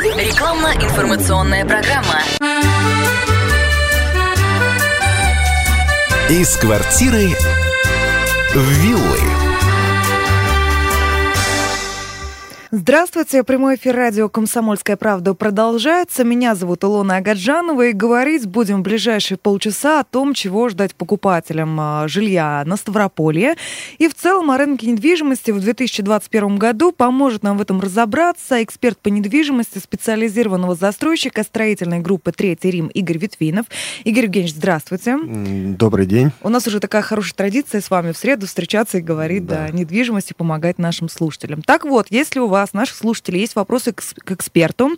Рекламно-информационная 0.00 1.66
программа. 1.66 2.22
Из 6.30 6.56
квартиры 6.56 7.28
в 8.54 8.62
виллы. 8.80 9.39
Здравствуйте, 12.82 13.44
прямой 13.44 13.74
эфир 13.74 13.94
радио 13.94 14.30
«Комсомольская 14.30 14.96
правда» 14.96 15.34
продолжается. 15.34 16.24
Меня 16.24 16.54
зовут 16.54 16.82
Илона 16.82 17.18
Агаджанова, 17.18 17.88
и 17.88 17.92
говорить 17.92 18.46
будем 18.46 18.78
в 18.78 18.84
ближайшие 18.84 19.36
полчаса 19.36 20.00
о 20.00 20.04
том, 20.04 20.32
чего 20.32 20.70
ждать 20.70 20.94
покупателям 20.94 21.76
а, 21.78 22.08
жилья 22.08 22.62
на 22.64 22.78
Ставрополье. 22.78 23.56
И 23.98 24.08
в 24.08 24.14
целом 24.14 24.50
о 24.50 24.56
рынке 24.56 24.86
недвижимости 24.86 25.50
в 25.50 25.60
2021 25.60 26.56
году 26.56 26.90
поможет 26.90 27.42
нам 27.42 27.58
в 27.58 27.60
этом 27.60 27.82
разобраться 27.82 28.62
эксперт 28.62 28.98
по 28.98 29.08
недвижимости 29.08 29.76
специализированного 29.76 30.74
застройщика 30.74 31.42
строительной 31.42 31.98
группы 31.98 32.32
«Третий 32.32 32.70
Рим» 32.70 32.86
Игорь 32.86 33.18
Витвинов. 33.18 33.66
Игорь 34.04 34.24
Евгеньевич, 34.24 34.54
здравствуйте. 34.54 35.18
Добрый 35.22 36.06
день. 36.06 36.30
У 36.40 36.48
нас 36.48 36.66
уже 36.66 36.80
такая 36.80 37.02
хорошая 37.02 37.34
традиция 37.34 37.82
с 37.82 37.90
вами 37.90 38.12
в 38.12 38.16
среду 38.16 38.46
встречаться 38.46 38.96
и 38.96 39.02
говорить 39.02 39.44
да. 39.44 39.66
о 39.66 39.70
недвижимости, 39.70 40.32
помогать 40.32 40.78
нашим 40.78 41.10
слушателям. 41.10 41.60
Так 41.60 41.84
вот, 41.84 42.06
если 42.08 42.38
у 42.38 42.46
вас 42.46 42.70
вас, 42.70 42.72
наших 42.80 42.96
слушателей, 42.96 43.40
есть 43.40 43.56
вопросы 43.56 43.92
к, 43.92 44.32
эксперту, 44.32 44.90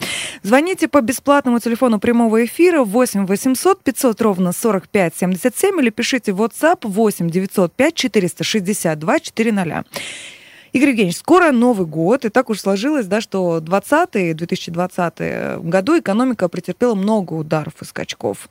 звоните 0.43 0.89
по 0.89 1.01
бесплатному 1.01 1.59
телефону 1.59 1.99
прямого 1.99 2.45
эфира 2.45 2.85
8 2.85 3.27
800 3.27 3.83
500 3.83 4.21
ровно 4.23 4.53
45 4.53 5.17
77 5.17 5.81
или 5.81 5.91
пишите 5.91 6.33
в 6.33 6.43
WhatsApp 6.43 6.79
8 6.83 7.29
905 7.31 7.95
462 7.95 9.21
400. 9.21 9.85
Игорь 10.73 10.89
Евгеньевич, 10.89 11.19
скоро 11.19 11.53
Новый 11.53 11.87
год, 11.87 12.25
и 12.25 12.31
так 12.31 12.49
уж 12.49 12.61
сложилось, 12.61 13.07
да, 13.07 13.21
что 13.21 13.61
20 13.61 14.37
2020 14.37 15.63
году 15.63 15.99
экономика 15.99 16.49
претерпела 16.49 16.95
много 16.95 17.35
ударов 17.35 17.75
и 17.83 17.85
скачков. 17.85 18.49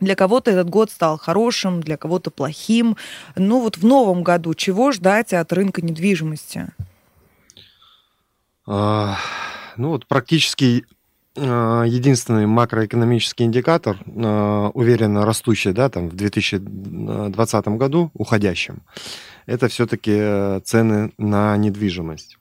Для 0.00 0.16
кого-то 0.16 0.50
этот 0.50 0.68
год 0.68 0.90
стал 0.90 1.16
хорошим, 1.16 1.80
для 1.80 1.96
кого-то 1.96 2.30
плохим. 2.30 2.96
Ну 3.36 3.60
вот 3.60 3.78
в 3.78 3.86
новом 3.86 4.22
году 4.22 4.52
чего 4.54 4.92
ждать 4.92 5.32
от 5.32 5.52
рынка 5.52 5.80
недвижимости? 5.80 6.66
А, 8.66 9.16
ну 9.76 9.90
вот 9.90 10.06
практически 10.06 10.84
а, 11.36 11.82
единственный 11.84 12.46
макроэкономический 12.46 13.44
индикатор, 13.44 13.98
а, 14.06 14.70
уверенно 14.70 15.26
растущий, 15.26 15.72
да, 15.72 15.88
там 15.88 16.08
в 16.08 16.14
2020 16.14 17.68
году, 17.68 18.10
уходящем, 18.14 18.82
это 19.46 19.68
все-таки 19.68 20.12
э, 20.14 20.60
цены 20.64 21.12
на 21.18 21.56
недвижимость. 21.56 22.38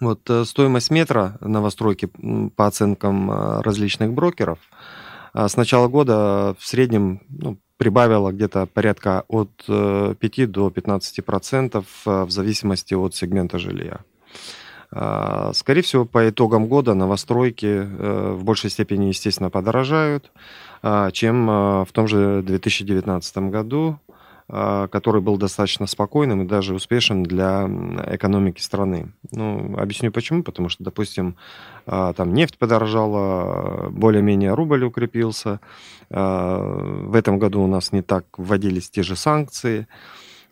Вот 0.00 0.28
э, 0.28 0.44
стоимость 0.44 0.90
метра 0.90 1.38
новостройки 1.40 2.10
по 2.56 2.66
оценкам 2.66 3.30
э, 3.30 3.60
различных 3.62 4.12
брокеров 4.12 4.58
с 5.32 5.56
начала 5.56 5.88
года 5.88 6.56
в 6.58 6.66
среднем 6.66 7.20
ну, 7.28 7.58
прибавила 7.76 8.32
где-то 8.32 8.64
порядка 8.64 9.24
от 9.28 9.50
5 9.66 10.50
до 10.50 10.70
15 10.70 11.22
процентов 11.26 11.84
в 12.06 12.30
зависимости 12.30 12.94
от 12.94 13.14
сегмента 13.14 13.58
жилья. 13.58 14.00
А, 14.90 15.52
скорее 15.54 15.82
всего, 15.82 16.04
по 16.04 16.28
итогам 16.28 16.66
года 16.66 16.94
новостройки 16.94 17.66
э, 17.66 18.32
в 18.32 18.44
большей 18.44 18.70
степени, 18.70 19.06
естественно, 19.06 19.50
подорожают, 19.50 20.30
а, 20.82 21.10
чем 21.10 21.48
а, 21.50 21.84
в 21.84 21.92
том 21.92 22.06
же 22.08 22.42
2019 22.42 23.36
году, 23.50 23.98
который 24.48 25.20
был 25.20 25.38
достаточно 25.38 25.88
спокойным 25.88 26.42
и 26.42 26.46
даже 26.46 26.72
успешен 26.72 27.24
для 27.24 27.68
экономики 28.12 28.60
страны. 28.60 29.12
Ну, 29.32 29.76
объясню 29.76 30.12
почему. 30.12 30.44
Потому 30.44 30.68
что, 30.68 30.84
допустим, 30.84 31.34
там 31.84 32.32
нефть 32.32 32.56
подорожала, 32.56 33.88
более-менее 33.90 34.54
рубль 34.54 34.84
укрепился. 34.84 35.58
В 36.08 37.16
этом 37.16 37.40
году 37.40 37.60
у 37.60 37.66
нас 37.66 37.90
не 37.90 38.02
так 38.02 38.26
вводились 38.38 38.88
те 38.88 39.02
же 39.02 39.16
санкции. 39.16 39.88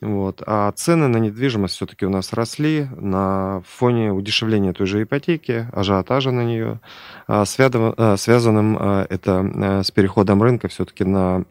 Вот. 0.01 0.43
А 0.47 0.71
цены 0.73 1.09
на 1.09 1.19
недвижимость 1.19 1.77
все-таки 1.77 2.05
у 2.05 2.11
нас 2.11 2.33
росли 2.33 2.89
на 2.97 3.63
фоне 3.67 4.13
удешевления 4.13 4.73
той 4.73 4.87
же 4.87 5.03
ипотеки, 5.03 5.69
ажиотажа 5.73 6.31
на 6.31 6.45
нее. 6.45 6.81
А, 7.27 7.45
а, 7.45 8.17
связанным 8.17 8.77
а, 8.79 9.07
это 9.09 9.83
с 9.83 9.91
переходом 9.91 10.43
рынка 10.43 10.69
все-таки 10.69 11.05
на 11.05 11.45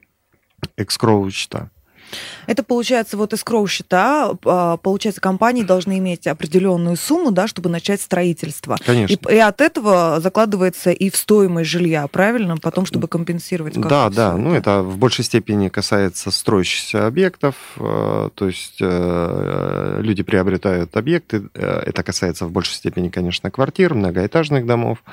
экскроу 0.78 1.30
счета. 1.31 1.70
Это 2.47 2.63
получается 2.63 3.18
вот 3.18 3.34
escrow 3.34 3.68
счета, 3.68 4.31
а, 4.46 4.78
получается, 4.78 5.22
компании 5.22 5.63
должны 5.63 5.97
иметь 6.00 6.28
определенную 6.28 6.97
сумму, 6.97 7.31
да, 7.31 7.47
чтобы 7.47 7.69
начать 7.69 8.01
строительство. 8.01 8.78
Конечно. 8.85 9.13
И, 9.13 9.35
и 9.35 9.38
от 9.38 9.62
этого 9.62 10.19
закладывается 10.19 10.91
и 10.91 11.09
в 11.09 11.16
стоимость 11.16 11.69
жилья, 11.69 12.07
правильно? 12.07 12.57
Потом, 12.57 12.85
чтобы 12.85 13.07
компенсировать. 13.07 13.79
Да, 13.79 14.09
да. 14.09 14.38
Ну, 14.38 14.53
это 14.53 14.81
в 14.81 14.97
большей 14.97 15.25
степени 15.25 15.69
касается 15.69 16.31
строящихся 16.31 17.07
объектов. 17.07 17.56
Э, 17.78 18.30
то 18.34 18.47
есть 18.47 18.78
э, 18.81 20.00
люди 20.01 20.24
приобретают 20.24 20.95
объекты. 20.97 21.50
Э, 21.53 21.84
это 21.85 22.03
касается 22.03 22.45
в 22.45 22.51
большей 22.51 22.75
степени, 22.75 23.09
конечно, 23.09 23.51
квартир, 23.51 23.94
многоэтажных 23.94 24.66
домов. 24.66 25.03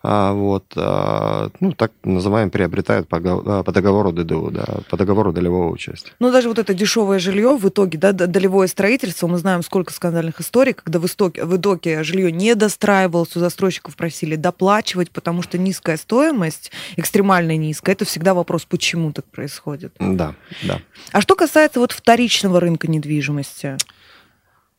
А, 0.00 0.32
вот, 0.32 0.64
ну, 0.76 1.72
так 1.72 1.90
называем, 2.04 2.50
приобретают 2.50 3.08
по, 3.08 3.18
по 3.18 3.72
договору 3.72 4.12
ДДУ, 4.12 4.50
да, 4.52 4.64
по 4.88 4.96
договору 4.96 5.32
долевого 5.32 5.72
участия. 5.72 6.12
Ну, 6.20 6.30
даже 6.38 6.50
вот 6.50 6.60
это 6.60 6.72
дешевое 6.72 7.18
жилье 7.18 7.56
в 7.56 7.68
итоге, 7.68 7.98
да, 7.98 8.12
долевое 8.12 8.68
строительство, 8.68 9.26
мы 9.26 9.38
знаем, 9.38 9.64
сколько 9.64 9.92
скандальных 9.92 10.40
историй, 10.40 10.72
когда 10.72 11.00
в, 11.00 11.06
истоке, 11.06 11.44
в 11.44 11.56
итоге 11.56 12.04
жилье 12.04 12.30
не 12.30 12.54
достраивалось, 12.54 13.34
у 13.34 13.40
застройщиков 13.40 13.96
просили 13.96 14.36
доплачивать, 14.36 15.10
потому 15.10 15.42
что 15.42 15.58
низкая 15.58 15.96
стоимость, 15.96 16.70
экстремально 16.94 17.56
низкая, 17.56 17.96
это 17.96 18.04
всегда 18.04 18.34
вопрос, 18.34 18.64
почему 18.66 19.12
так 19.12 19.24
происходит. 19.24 19.94
Да, 19.98 20.36
да. 20.62 20.80
А 21.10 21.20
что 21.20 21.34
касается 21.34 21.80
вот 21.80 21.90
вторичного 21.90 22.60
рынка 22.60 22.86
недвижимости? 22.88 23.76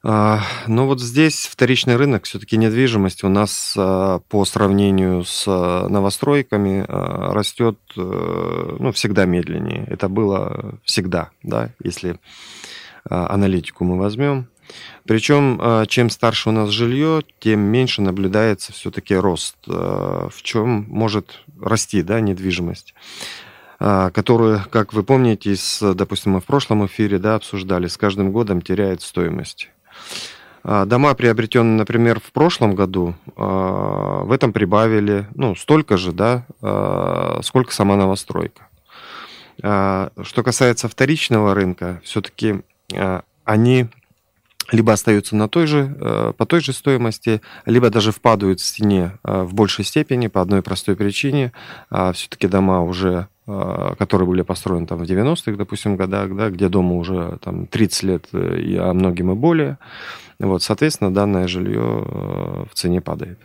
А, 0.01 0.41
ну 0.67 0.85
вот 0.85 1.01
здесь 1.01 1.45
вторичный 1.45 1.97
рынок, 1.97 2.23
все-таки 2.23 2.55
недвижимость 2.55 3.25
у 3.25 3.29
нас 3.29 3.73
а, 3.77 4.19
по 4.29 4.45
сравнению 4.45 5.25
с 5.25 5.43
а, 5.45 5.89
новостройками 5.89 6.85
растет 6.87 7.77
э, 7.97 8.75
ну, 8.79 8.91
всегда 8.93 9.25
медленнее. 9.25 9.85
Это 9.89 10.07
было 10.07 10.79
всегда, 10.83 11.31
да, 11.43 11.71
если 11.83 12.19
аналитику 13.03 13.83
мы 13.83 13.97
возьмем. 13.97 14.47
Причем, 15.05 15.85
чем 15.87 16.09
старше 16.09 16.49
у 16.49 16.51
нас 16.51 16.69
жилье, 16.69 17.23
тем 17.39 17.59
меньше 17.61 18.01
наблюдается 18.01 18.71
все-таки 18.71 19.15
рост. 19.15 19.55
В 19.65 20.33
чем 20.43 20.85
может 20.87 21.43
расти 21.59 22.03
да, 22.03 22.19
недвижимость 22.19 22.93
которую, 23.79 24.61
как 24.69 24.91
вы 24.91 25.03
помните, 25.03 25.55
допустим, 25.79 26.33
мы 26.33 26.41
в 26.41 26.45
прошлом 26.45 26.85
эфире 26.85 27.17
да, 27.17 27.35
обсуждали, 27.35 27.87
с 27.87 27.95
каждым 27.95 28.33
годом 28.33 28.61
теряет 28.61 29.01
стоимость. 29.01 29.69
А, 30.63 30.85
дома, 30.85 31.13
приобретенные, 31.13 31.77
например, 31.77 32.19
в 32.19 32.31
прошлом 32.31 32.75
году, 32.75 33.15
а, 33.35 34.23
в 34.23 34.31
этом 34.31 34.53
прибавили, 34.53 35.27
ну, 35.33 35.55
столько 35.55 35.97
же, 35.97 36.11
да, 36.11 36.45
а, 36.61 37.39
сколько 37.43 37.73
сама 37.73 37.95
новостройка. 37.95 38.67
Что 39.61 40.41
касается 40.41 40.87
вторичного 40.87 41.53
рынка, 41.53 41.99
все-таки 42.05 42.61
они 43.43 43.89
либо 44.71 44.93
остаются 44.93 45.35
на 45.35 45.47
той 45.47 45.67
же, 45.67 46.33
по 46.37 46.45
той 46.45 46.61
же 46.61 46.73
стоимости, 46.73 47.41
либо 47.65 47.89
даже 47.89 48.11
впадают 48.11 48.59
в 48.59 48.65
стене 48.65 49.13
в 49.23 49.53
большей 49.53 49.85
степени 49.85 50.27
по 50.27 50.41
одной 50.41 50.61
простой 50.61 50.95
причине. 50.95 51.51
Все-таки 52.13 52.47
дома 52.47 52.81
уже 52.81 53.27
которые 53.97 54.27
были 54.27 54.43
построены 54.43 54.85
там 54.85 54.99
в 54.99 55.03
90-х, 55.03 55.53
допустим, 55.53 55.95
годах, 55.95 56.35
да, 56.35 56.51
где 56.51 56.69
дому 56.69 56.99
уже 56.99 57.39
там 57.43 57.65
30 57.65 58.03
лет, 58.03 58.27
а 58.31 58.93
многим 58.93 59.31
и 59.31 59.35
более, 59.35 59.79
вот, 60.39 60.63
соответственно, 60.63 61.13
данное 61.13 61.47
жилье 61.47 62.05
э, 62.05 62.65
в 62.71 62.73
цене 62.73 63.01
падает. 63.01 63.37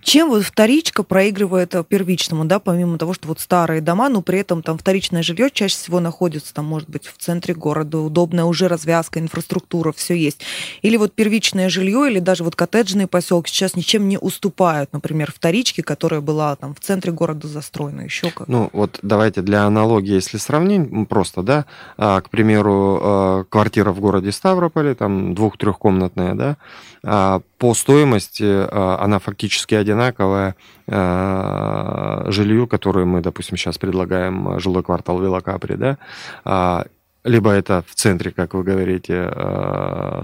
Чем 0.00 0.30
вот 0.30 0.44
вторичка 0.44 1.02
проигрывает 1.02 1.74
первичному, 1.86 2.46
да, 2.46 2.58
помимо 2.60 2.96
того, 2.96 3.12
что 3.12 3.28
вот 3.28 3.40
старые 3.40 3.82
дома, 3.82 4.08
но 4.08 4.22
при 4.22 4.38
этом 4.38 4.62
там 4.62 4.78
вторичное 4.78 5.22
жилье 5.22 5.50
чаще 5.50 5.74
всего 5.74 6.00
находится 6.00 6.54
там, 6.54 6.64
может 6.64 6.88
быть, 6.88 7.06
в 7.06 7.18
центре 7.18 7.52
города, 7.52 7.98
удобная 7.98 8.44
уже 8.44 8.68
развязка, 8.68 9.20
инфраструктура, 9.20 9.92
все 9.92 10.14
есть. 10.14 10.40
Или 10.80 10.96
вот 10.96 11.12
первичное 11.12 11.68
жилье, 11.68 12.10
или 12.10 12.20
даже 12.20 12.44
вот 12.44 12.56
коттеджные 12.56 13.06
поселки 13.06 13.50
сейчас 13.50 13.76
ничем 13.76 14.08
не 14.08 14.18
уступают, 14.18 14.94
например, 14.94 15.30
вторичке, 15.30 15.82
которая 15.82 16.22
была 16.22 16.56
там 16.56 16.74
в 16.74 16.80
центре 16.80 17.12
города 17.12 17.46
застроена, 17.46 18.02
еще 18.02 18.30
как. 18.30 18.48
Ну 18.48 18.70
вот 18.72 19.00
давайте 19.02 19.42
для 19.42 19.64
аналогии, 19.64 20.14
если 20.14 20.38
сравнить, 20.38 21.08
просто, 21.08 21.42
да, 21.42 21.66
а, 21.98 22.22
к 22.22 22.30
примеру, 22.30 23.00
а, 23.02 23.44
квартира 23.44 23.92
в 23.92 24.00
городе 24.00 24.32
Ставрополе, 24.32 24.94
там 24.94 25.34
двух-трехкомнатная, 25.34 26.34
да, 26.38 26.56
а, 27.04 27.42
по 27.58 27.74
стоимости 27.74 28.44
а, 28.46 28.98
она 29.00 29.18
фактически 29.18 29.74
одинаковая 29.74 30.56
а, 30.86 32.24
жилью, 32.28 32.66
которое 32.66 33.04
мы, 33.04 33.20
допустим, 33.20 33.56
сейчас 33.58 33.76
предлагаем, 33.76 34.58
жилой 34.60 34.82
квартал 34.82 35.20
Велокапри, 35.20 35.76
да, 35.76 36.86
либо 37.24 37.50
это 37.50 37.84
в 37.86 37.94
центре, 37.94 38.30
как 38.30 38.54
вы 38.54 38.62
говорите, 38.62 39.30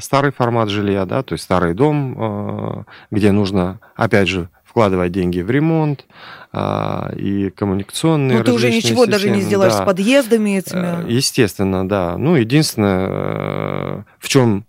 старый 0.00 0.32
формат 0.32 0.70
жилья, 0.70 1.05
да, 1.05 1.22
то 1.22 1.34
есть 1.34 1.44
старый 1.44 1.75
дом, 1.75 2.87
где 3.10 3.31
нужно, 3.32 3.81
опять 3.94 4.28
же, 4.28 4.49
вкладывать 4.75 5.12
деньги 5.12 5.40
в 5.40 5.50
ремонт 5.50 6.05
а, 6.52 7.12
и 7.17 7.50
коммуникационные. 7.50 8.38
Ну, 8.38 8.44
ты 8.44 8.52
уже 8.52 8.72
ничего 8.72 9.05
системы. 9.05 9.06
даже 9.06 9.31
не 9.31 9.40
сделаешь 9.40 9.72
да. 9.72 9.82
с 9.82 9.84
подъездами 9.84 10.58
этими. 10.58 11.08
Естественно, 11.08 11.88
да. 11.88 12.19
Ну, 12.19 12.34
единственное, 12.34 14.05
в 14.19 14.28
чем 14.28 14.64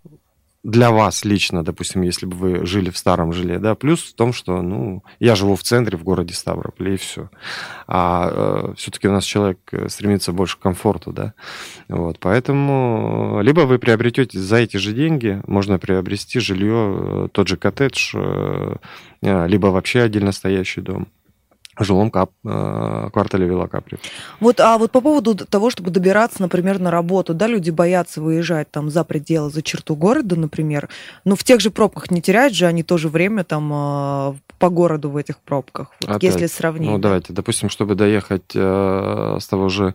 для 0.66 0.90
вас 0.90 1.24
лично, 1.24 1.62
допустим, 1.62 2.02
если 2.02 2.26
бы 2.26 2.36
вы 2.36 2.66
жили 2.66 2.90
в 2.90 2.98
старом 2.98 3.32
жиле, 3.32 3.60
да, 3.60 3.76
плюс 3.76 4.02
в 4.02 4.14
том, 4.14 4.32
что, 4.32 4.60
ну, 4.62 5.04
я 5.20 5.36
живу 5.36 5.54
в 5.54 5.62
центре, 5.62 5.96
в 5.96 6.02
городе 6.02 6.34
Ставрополь, 6.34 6.94
и 6.94 6.96
все. 6.96 7.30
А 7.86 8.28
э, 8.32 8.74
все-таки 8.76 9.06
у 9.06 9.12
нас 9.12 9.24
человек 9.24 9.60
э, 9.70 9.88
стремится 9.88 10.32
больше 10.32 10.56
к 10.56 10.60
комфорту, 10.60 11.12
да, 11.12 11.34
вот, 11.88 12.18
поэтому 12.18 13.38
либо 13.42 13.60
вы 13.60 13.78
приобретете 13.78 14.40
за 14.40 14.56
эти 14.56 14.76
же 14.76 14.92
деньги, 14.92 15.40
можно 15.46 15.78
приобрести 15.78 16.40
жилье, 16.40 17.26
э, 17.26 17.28
тот 17.30 17.46
же 17.46 17.56
коттедж, 17.56 18.14
э, 18.16 18.76
либо 19.22 19.68
вообще 19.68 20.02
отдельно 20.02 20.32
стоящий 20.32 20.80
дом 20.80 21.06
жилом 21.78 22.10
кап, 22.10 22.30
э, 22.44 23.10
квартале 23.12 23.46
Вилла 23.46 23.66
Капри. 23.66 23.98
Вот, 24.40 24.60
а 24.60 24.78
вот 24.78 24.90
по 24.90 25.00
поводу 25.00 25.34
того, 25.34 25.70
чтобы 25.70 25.90
добираться, 25.90 26.42
например, 26.42 26.78
на 26.78 26.90
работу, 26.90 27.34
да, 27.34 27.46
люди 27.46 27.70
боятся 27.70 28.20
выезжать 28.20 28.70
там 28.70 28.90
за 28.90 29.04
пределы, 29.04 29.50
за 29.50 29.62
черту 29.62 29.96
города, 29.96 30.36
например, 30.36 30.88
но 31.24 31.36
в 31.36 31.44
тех 31.44 31.60
же 31.60 31.70
пробках 31.70 32.10
не 32.10 32.22
теряют 32.22 32.54
же 32.54 32.66
они 32.66 32.82
тоже 32.82 33.08
время 33.08 33.44
там 33.44 33.72
э, 33.72 34.34
по 34.58 34.68
городу 34.70 35.10
в 35.10 35.16
этих 35.16 35.38
пробках, 35.38 35.92
вот, 36.00 36.16
Опять, 36.16 36.22
если 36.22 36.46
сравнить. 36.46 36.90
Ну, 36.90 36.98
давайте, 36.98 37.32
допустим, 37.32 37.68
чтобы 37.68 37.94
доехать 37.94 38.52
э, 38.54 39.38
с 39.40 39.46
того 39.46 39.68
же 39.68 39.94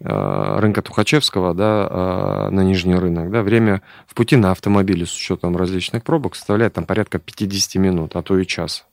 э, 0.00 0.58
рынка 0.60 0.82
Тухачевского 0.82 1.54
да, 1.54 1.88
э, 1.90 2.50
на 2.50 2.64
Нижний 2.64 2.94
рынок, 2.94 3.30
да, 3.30 3.42
время 3.42 3.82
в 4.06 4.14
пути 4.14 4.36
на 4.36 4.52
автомобиле 4.52 5.06
с 5.06 5.14
учетом 5.14 5.56
различных 5.56 6.02
пробок 6.02 6.36
составляет 6.36 6.74
там 6.74 6.86
порядка 6.86 7.18
50 7.18 7.74
минут, 7.76 8.16
а 8.16 8.22
то 8.22 8.38
и 8.38 8.46
час. 8.46 8.86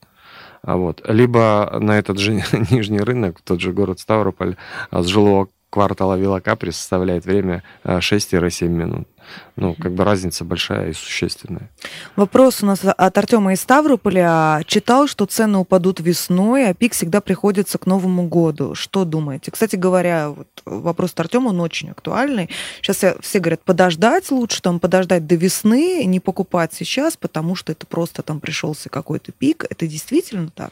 А 0.65 0.77
вот. 0.77 1.01
Либо 1.07 1.77
на 1.79 1.99
этот 1.99 2.17
же 2.17 2.33
нижний 2.71 2.99
рынок, 2.99 3.39
тот 3.41 3.61
же 3.61 3.71
город 3.71 3.99
Ставрополь, 3.99 4.55
а 4.89 5.03
с 5.03 5.07
жилого 5.07 5.47
квартала 5.75 6.15
Вилла 6.15 6.39
Капри 6.39 6.71
составляет 6.71 7.25
время 7.25 7.61
6-7 7.83 8.69
минут. 8.69 9.09
Ну, 9.57 9.75
как 9.75 9.91
бы 9.91 10.05
разница 10.05 10.45
большая 10.45 10.91
и 10.91 10.93
существенная. 10.93 11.69
Вопрос 12.15 12.63
у 12.63 12.65
нас 12.65 12.79
от 12.85 13.17
Артема 13.17 13.51
из 13.51 13.59
Ставрополя. 13.59 14.61
Читал, 14.67 15.07
что 15.07 15.25
цены 15.25 15.57
упадут 15.57 15.99
весной, 15.99 16.69
а 16.69 16.73
пик 16.73 16.93
всегда 16.93 17.19
приходится 17.19 17.77
к 17.77 17.87
Новому 17.87 18.29
году. 18.29 18.73
Что 18.73 19.03
думаете? 19.03 19.51
Кстати 19.51 19.75
говоря, 19.75 20.29
вот 20.29 20.47
вопрос 20.63 21.11
от 21.11 21.19
Артема, 21.19 21.49
он 21.49 21.59
очень 21.59 21.89
актуальный. 21.89 22.49
Сейчас 22.81 23.03
все 23.19 23.39
говорят, 23.39 23.61
подождать 23.63 24.31
лучше, 24.31 24.61
там, 24.61 24.79
подождать 24.79 25.27
до 25.27 25.35
весны, 25.35 26.05
не 26.05 26.21
покупать 26.21 26.73
сейчас, 26.73 27.17
потому 27.17 27.55
что 27.55 27.73
это 27.73 27.85
просто 27.85 28.21
там 28.21 28.39
пришелся 28.39 28.87
какой-то 28.87 29.33
пик. 29.33 29.65
Это 29.69 29.87
действительно 29.87 30.51
так? 30.51 30.71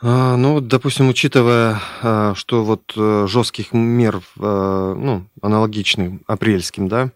А, 0.00 0.36
ну, 0.36 0.60
допустим, 0.60 1.08
учитывая, 1.08 1.80
а, 2.02 2.34
что 2.36 2.62
вот 2.62 2.92
э, 2.96 3.26
жестких 3.26 3.72
мер, 3.72 4.20
э, 4.38 4.94
ну, 4.96 5.24
аналогичных 5.42 6.20
апрельским, 6.28 6.86
да, 6.86 7.10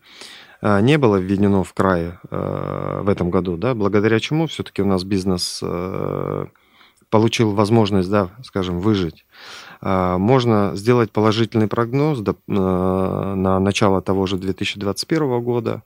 а, 0.61 0.81
не 0.81 0.99
было 0.99 1.17
введено 1.17 1.62
в 1.62 1.73
крае 1.75 2.19
э, 2.29 3.00
в 3.05 3.08
этом 3.08 3.31
году, 3.31 3.56
да, 3.56 3.75
благодаря 3.75 4.19
чему 4.19 4.49
все-таки 4.49 4.82
у 4.82 4.87
нас 4.87 5.05
бизнес 5.05 5.62
получил 7.11 7.52
возможность, 7.52 8.08
да, 8.08 8.31
скажем, 8.43 8.81
выжить. 8.81 9.26
Можно 9.82 10.70
сделать 10.75 11.12
положительный 11.12 11.69
прогноз 11.69 12.23
на 12.46 13.61
начало 13.61 14.00
того 14.00 14.26
же 14.26 14.38
2021 14.38 15.43
года, 15.43 15.82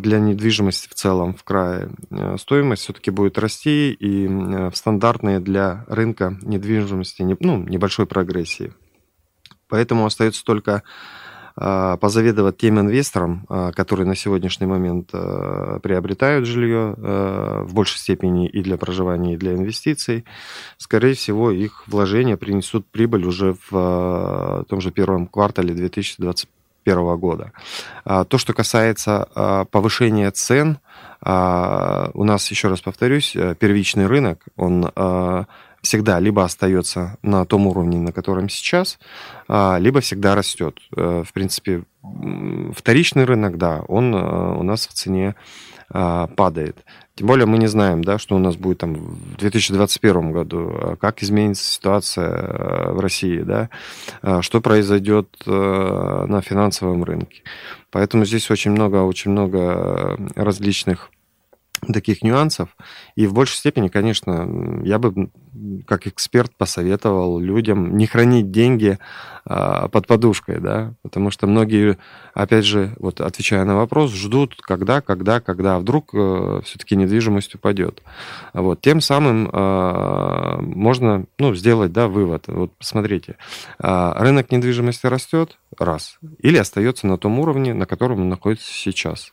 для 0.00 0.20
недвижимости 0.20 0.88
в 0.88 0.94
целом 0.94 1.34
в 1.34 1.44
крае, 1.44 1.90
э, 2.10 2.36
стоимость 2.38 2.82
все-таки 2.82 3.10
будет 3.10 3.38
расти 3.38 3.92
и 3.92 4.26
в 4.26 4.74
стандартные 4.74 5.40
для 5.40 5.84
рынка 5.88 6.36
недвижимости 6.42 7.22
ну, 7.40 7.62
небольшой 7.62 8.06
прогрессии. 8.06 8.74
Поэтому 9.68 10.04
остается 10.04 10.44
только 10.44 10.82
а, 11.56 11.96
позаведовать 11.96 12.56
тем 12.58 12.80
инвесторам, 12.80 13.44
а, 13.48 13.72
которые 13.72 14.06
на 14.06 14.14
сегодняшний 14.14 14.66
момент 14.66 15.10
приобретают 15.10 16.46
жилье 16.46 16.94
в 16.96 17.74
большей 17.74 17.98
степени 17.98 18.48
и 18.48 18.62
для 18.62 18.76
проживания, 18.76 19.34
и 19.34 19.36
для 19.36 19.54
инвестиций. 19.54 20.24
Скорее 20.76 21.14
всего, 21.14 21.50
их 21.50 21.84
вложения 21.86 22.36
принесут 22.36 22.86
прибыль 22.90 23.24
уже 23.24 23.56
в 23.70 24.64
том 24.68 24.80
же 24.80 24.90
первом 24.90 25.26
квартале 25.26 25.74
2025 25.74 26.46
2021 26.94 27.16
года. 27.18 27.52
А, 28.04 28.24
то, 28.24 28.38
что 28.38 28.52
касается 28.52 29.28
а, 29.34 29.64
повышения 29.64 30.30
цен, 30.30 30.78
а, 31.20 32.10
у 32.14 32.24
нас, 32.24 32.50
еще 32.50 32.68
раз 32.68 32.80
повторюсь, 32.80 33.34
э, 33.34 33.54
первичный 33.58 34.06
рынок, 34.06 34.44
он 34.56 34.90
всегда 35.82 36.18
либо 36.18 36.44
остается 36.44 37.18
на 37.22 37.44
том 37.44 37.66
уровне, 37.66 37.98
на 37.98 38.12
котором 38.12 38.48
сейчас, 38.48 38.98
либо 39.48 40.00
всегда 40.00 40.34
растет. 40.34 40.78
Э, 40.96 41.22
в 41.26 41.32
принципе, 41.32 41.84
вторичный 42.74 43.24
рынок, 43.24 43.58
да, 43.58 43.82
он 43.88 44.14
э, 44.14 44.58
у 44.58 44.62
нас 44.62 44.86
в 44.86 44.92
цене 44.92 45.34
падает. 45.90 46.84
Тем 47.14 47.26
более 47.26 47.46
мы 47.46 47.58
не 47.58 47.66
знаем, 47.66 48.04
да, 48.04 48.18
что 48.18 48.36
у 48.36 48.38
нас 48.38 48.56
будет 48.56 48.78
там 48.78 48.94
в 48.94 49.36
2021 49.38 50.32
году, 50.32 50.70
а 50.70 50.96
как 50.96 51.22
изменится 51.22 51.64
ситуация 51.64 52.28
э, 52.28 52.92
в 52.92 53.00
России, 53.00 53.40
да, 53.40 53.70
а 54.22 54.42
что 54.42 54.60
произойдет 54.60 55.28
на 55.46 56.40
финансовом 56.42 57.04
рынке. 57.04 57.42
Поэтому 57.90 58.24
здесь 58.24 58.50
очень 58.50 58.70
много, 58.70 59.02
очень 59.02 59.30
много 59.30 60.16
различных 60.36 61.10
таких 61.92 62.22
нюансов. 62.22 62.76
И 63.14 63.26
в 63.26 63.34
большей 63.34 63.56
степени, 63.56 63.88
конечно, 63.88 64.82
я 64.84 64.98
бы 64.98 65.30
как 65.86 66.06
эксперт 66.06 66.52
посоветовал 66.56 67.38
людям 67.38 67.96
не 67.96 68.06
хранить 68.06 68.50
деньги 68.50 68.98
а, 69.44 69.88
под 69.88 70.06
подушкой, 70.06 70.60
да, 70.60 70.94
потому 71.02 71.30
что 71.30 71.46
многие, 71.46 71.98
опять 72.34 72.64
же, 72.64 72.94
вот 72.98 73.20
отвечая 73.20 73.64
на 73.64 73.76
вопрос, 73.76 74.12
ждут, 74.12 74.56
когда, 74.60 75.00
когда, 75.00 75.40
когда, 75.40 75.76
а 75.76 75.78
вдруг 75.78 76.10
э, 76.12 76.60
все-таки 76.64 76.96
недвижимость 76.96 77.54
упадет. 77.54 78.02
Вот, 78.52 78.80
тем 78.80 79.00
самым 79.00 79.48
э, 79.50 80.56
можно, 80.60 81.24
ну, 81.38 81.54
сделать, 81.54 81.92
да, 81.92 82.08
вывод. 82.08 82.44
Вот, 82.46 82.76
посмотрите, 82.76 83.36
э, 83.82 84.12
рынок 84.16 84.52
недвижимости 84.52 85.06
растет, 85.06 85.58
раз, 85.78 86.18
или 86.40 86.58
остается 86.58 87.06
на 87.06 87.16
том 87.16 87.38
уровне, 87.38 87.72
на 87.72 87.86
котором 87.86 88.20
он 88.20 88.28
находится 88.28 88.70
сейчас. 88.70 89.32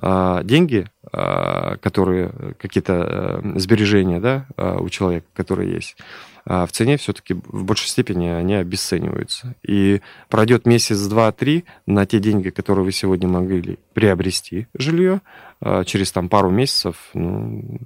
Э, 0.00 0.42
деньги, 0.44 0.86
которые, 1.12 2.54
какие-то 2.58 3.42
э, 3.44 3.58
сбережения, 3.58 4.20
да, 4.20 4.46
э, 4.56 4.78
у 4.80 4.88
человека, 4.88 5.26
которые 5.34 5.72
есть, 5.72 5.96
а 6.44 6.66
в 6.66 6.72
цене 6.72 6.96
все-таки 6.96 7.34
в 7.34 7.64
большей 7.64 7.88
степени 7.88 8.28
они 8.28 8.54
обесцениваются. 8.54 9.54
И 9.66 10.00
пройдет 10.28 10.66
месяц, 10.66 10.98
два, 11.06 11.32
три 11.32 11.64
на 11.86 12.06
те 12.06 12.20
деньги, 12.20 12.50
которые 12.50 12.84
вы 12.84 12.92
сегодня 12.92 13.26
могли 13.26 13.78
приобрести 13.94 14.68
жилье, 14.74 15.22
через 15.86 16.12
там 16.12 16.28
пару 16.28 16.50
месяцев, 16.50 16.96
ну, 17.14 17.80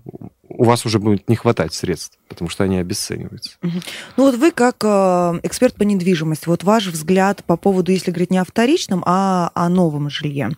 у 0.49 0.65
вас 0.65 0.85
уже 0.85 0.99
будет 0.99 1.29
не 1.29 1.37
хватать 1.37 1.73
средств, 1.73 2.19
потому 2.29 2.51
что 2.51 2.65
они 2.65 2.79
обесцениваются. 2.79 3.53
Ну 3.63 4.25
вот 4.25 4.35
вы 4.35 4.51
как 4.51 4.77
э, 4.83 5.41
эксперт 5.45 5.77
по 5.77 5.85
недвижимости, 5.85 6.49
вот 6.49 6.65
ваш 6.65 6.89
взгляд 6.89 7.45
по 7.45 7.57
поводу, 7.57 7.93
если 7.93 8.11
говорить 8.11 8.31
не 8.31 8.39
о 8.39 8.45
вторичном, 8.45 9.05
а 9.07 9.53
о 9.55 9.69
новом 9.69 10.11
жилье. 10.11 10.51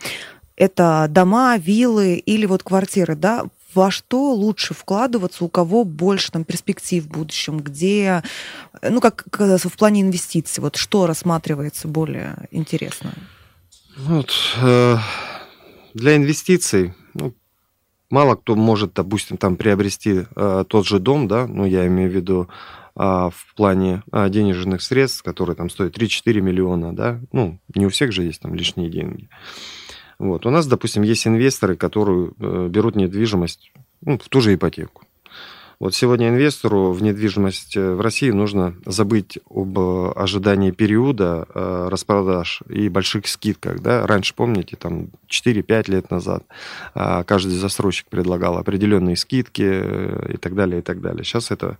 Это 0.56 1.06
дома, 1.08 1.56
виллы 1.56 2.16
или 2.16 2.46
вот 2.46 2.62
квартиры, 2.62 3.16
да? 3.16 3.44
во 3.74 3.90
что 3.90 4.32
лучше 4.32 4.74
вкладываться, 4.74 5.44
у 5.44 5.48
кого 5.48 5.84
больше 5.84 6.30
там 6.30 6.44
перспектив 6.44 7.04
в 7.04 7.08
будущем, 7.08 7.60
где, 7.60 8.22
ну, 8.82 9.00
как, 9.00 9.24
в 9.30 9.76
плане 9.76 10.02
инвестиций, 10.02 10.62
вот 10.62 10.76
что 10.76 11.06
рассматривается 11.06 11.88
более 11.88 12.48
интересно? 12.50 13.14
Вот, 13.96 14.32
э, 14.60 14.96
для 15.94 16.16
инвестиций, 16.16 16.94
ну, 17.14 17.34
мало 18.10 18.36
кто 18.36 18.54
может, 18.54 18.94
допустим, 18.94 19.36
там 19.36 19.56
приобрести 19.56 20.24
э, 20.34 20.64
тот 20.68 20.86
же 20.86 20.98
дом, 20.98 21.28
да, 21.28 21.46
ну, 21.46 21.64
я 21.64 21.86
имею 21.86 22.10
в 22.10 22.14
виду 22.14 22.48
э, 22.96 23.00
в 23.02 23.54
плане 23.56 24.02
э, 24.12 24.28
денежных 24.30 24.82
средств, 24.82 25.22
которые 25.22 25.56
там 25.56 25.68
стоят 25.68 25.96
3-4 25.96 26.40
миллиона, 26.40 26.94
да, 26.94 27.20
ну, 27.32 27.58
не 27.74 27.86
у 27.86 27.90
всех 27.90 28.12
же 28.12 28.22
есть 28.22 28.40
там 28.40 28.54
лишние 28.54 28.90
деньги. 28.90 29.28
Вот. 30.22 30.46
У 30.46 30.50
нас, 30.50 30.68
допустим, 30.68 31.02
есть 31.02 31.26
инвесторы, 31.26 31.74
которые 31.74 32.30
э, 32.38 32.68
берут 32.70 32.94
недвижимость 32.94 33.72
ну, 34.02 34.18
в 34.18 34.28
ту 34.28 34.40
же 34.40 34.54
ипотеку. 34.54 35.02
Вот 35.80 35.96
сегодня 35.96 36.28
инвестору 36.28 36.92
в 36.92 37.02
недвижимость 37.02 37.76
э, 37.76 37.94
в 37.94 38.00
России 38.00 38.30
нужно 38.30 38.76
забыть 38.86 39.40
об 39.50 39.76
э, 39.76 40.12
ожидании 40.14 40.70
периода 40.70 41.48
распродаж 41.90 42.62
и 42.68 42.88
больших 42.88 43.26
скидках. 43.26 43.80
Да? 43.80 44.06
Раньше, 44.06 44.32
помните, 44.36 44.76
там 44.76 45.08
4-5 45.28 45.90
лет 45.90 46.12
назад 46.12 46.44
каждый 46.94 47.56
застройщик 47.56 48.06
предлагал 48.08 48.58
определенные 48.58 49.16
скидки 49.16 50.34
и 50.34 50.36
так 50.36 50.54
далее, 50.54 50.78
и 50.78 50.82
так 50.82 51.00
далее. 51.00 51.24
Сейчас 51.24 51.50
это, 51.50 51.78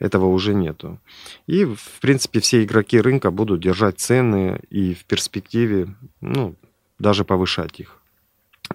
этого 0.00 0.26
уже 0.26 0.52
нету. 0.52 0.98
И, 1.46 1.64
в 1.64 2.00
принципе, 2.00 2.40
все 2.40 2.64
игроки 2.64 3.00
рынка 3.00 3.30
будут 3.30 3.60
держать 3.60 4.00
цены 4.00 4.58
и 4.68 4.94
в 4.94 5.04
перспективе 5.04 5.94
ну, 6.20 6.56
даже 7.04 7.24
повышать 7.24 7.78
их. 7.80 7.98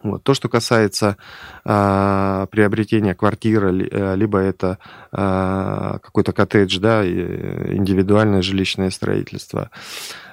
Вот. 0.03 0.23
То, 0.23 0.35
что 0.35 0.49
касается 0.49 1.17
э, 1.65 2.47
приобретения 2.51 3.15
квартиры, 3.15 3.71
либо 4.15 4.37
это 4.37 4.77
э, 5.11 5.97
какой-то 6.03 6.31
коттедж, 6.31 6.77
да, 6.79 7.03
индивидуальное 7.03 8.43
жилищное 8.43 8.91
строительство, 8.91 9.71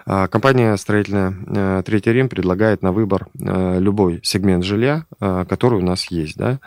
а, 0.08 0.28
компания 0.28 0.76
строительная 0.76 1.34
э, 1.46 1.82
«Третий 1.84 2.12
Рим» 2.12 2.28
предлагает 2.28 2.80
на 2.80 2.92
выбор 2.92 3.26
э, 3.38 3.80
любой 3.80 4.20
сегмент 4.22 4.64
жилья, 4.64 5.04
э, 5.20 5.44
который 5.48 5.80
у 5.80 5.84
нас 5.84 6.10
есть. 6.12 6.36
Да? 6.36 6.60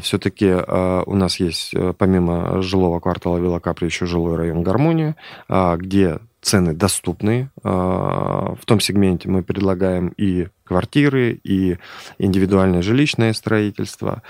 Все-таки 0.00 0.52
у 0.52 1.14
нас 1.14 1.38
есть, 1.40 1.74
помимо 1.98 2.62
жилого 2.62 3.00
квартала 3.00 3.38
Вилла 3.38 3.60
Капри, 3.60 3.86
еще 3.86 4.06
жилой 4.06 4.36
район 4.36 4.62
«Гармония», 4.62 5.16
где 5.48 6.18
цены 6.40 6.74
доступны. 6.74 7.50
В 7.62 8.58
том 8.64 8.80
сегменте 8.80 9.28
мы 9.28 9.42
предлагаем 9.42 10.08
и 10.16 10.48
квартиры, 10.64 11.38
и 11.44 11.78
индивидуальное 12.18 12.82
жилищное 12.82 13.32
строительство. 13.32 14.22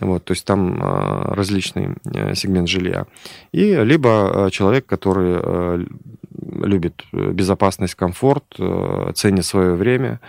Вот, 0.00 0.24
то 0.24 0.32
есть 0.32 0.44
там 0.44 0.80
различный 0.80 1.96
сегмент 2.34 2.68
жилья. 2.68 3.06
И 3.52 3.74
либо 3.74 4.48
человек, 4.52 4.86
который 4.86 5.86
любит 6.40 7.04
э, 7.12 7.32
безопасность, 7.32 7.94
комфорт, 7.94 8.44
э, 8.58 9.12
ценит 9.14 9.44
свое 9.44 9.74
время, 9.74 10.20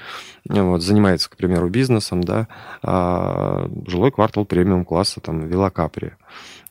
вот, 0.45 0.81
занимается, 0.81 1.29
к 1.29 1.35
примеру, 1.35 1.69
бизнесом, 1.69 2.23
да, 2.23 2.47
а 2.81 3.69
жилой 3.87 4.11
квартал 4.11 4.45
премиум 4.45 4.85
класса, 4.85 5.21
там, 5.21 5.47
Вилла 5.47 5.69
Капри. 5.69 6.11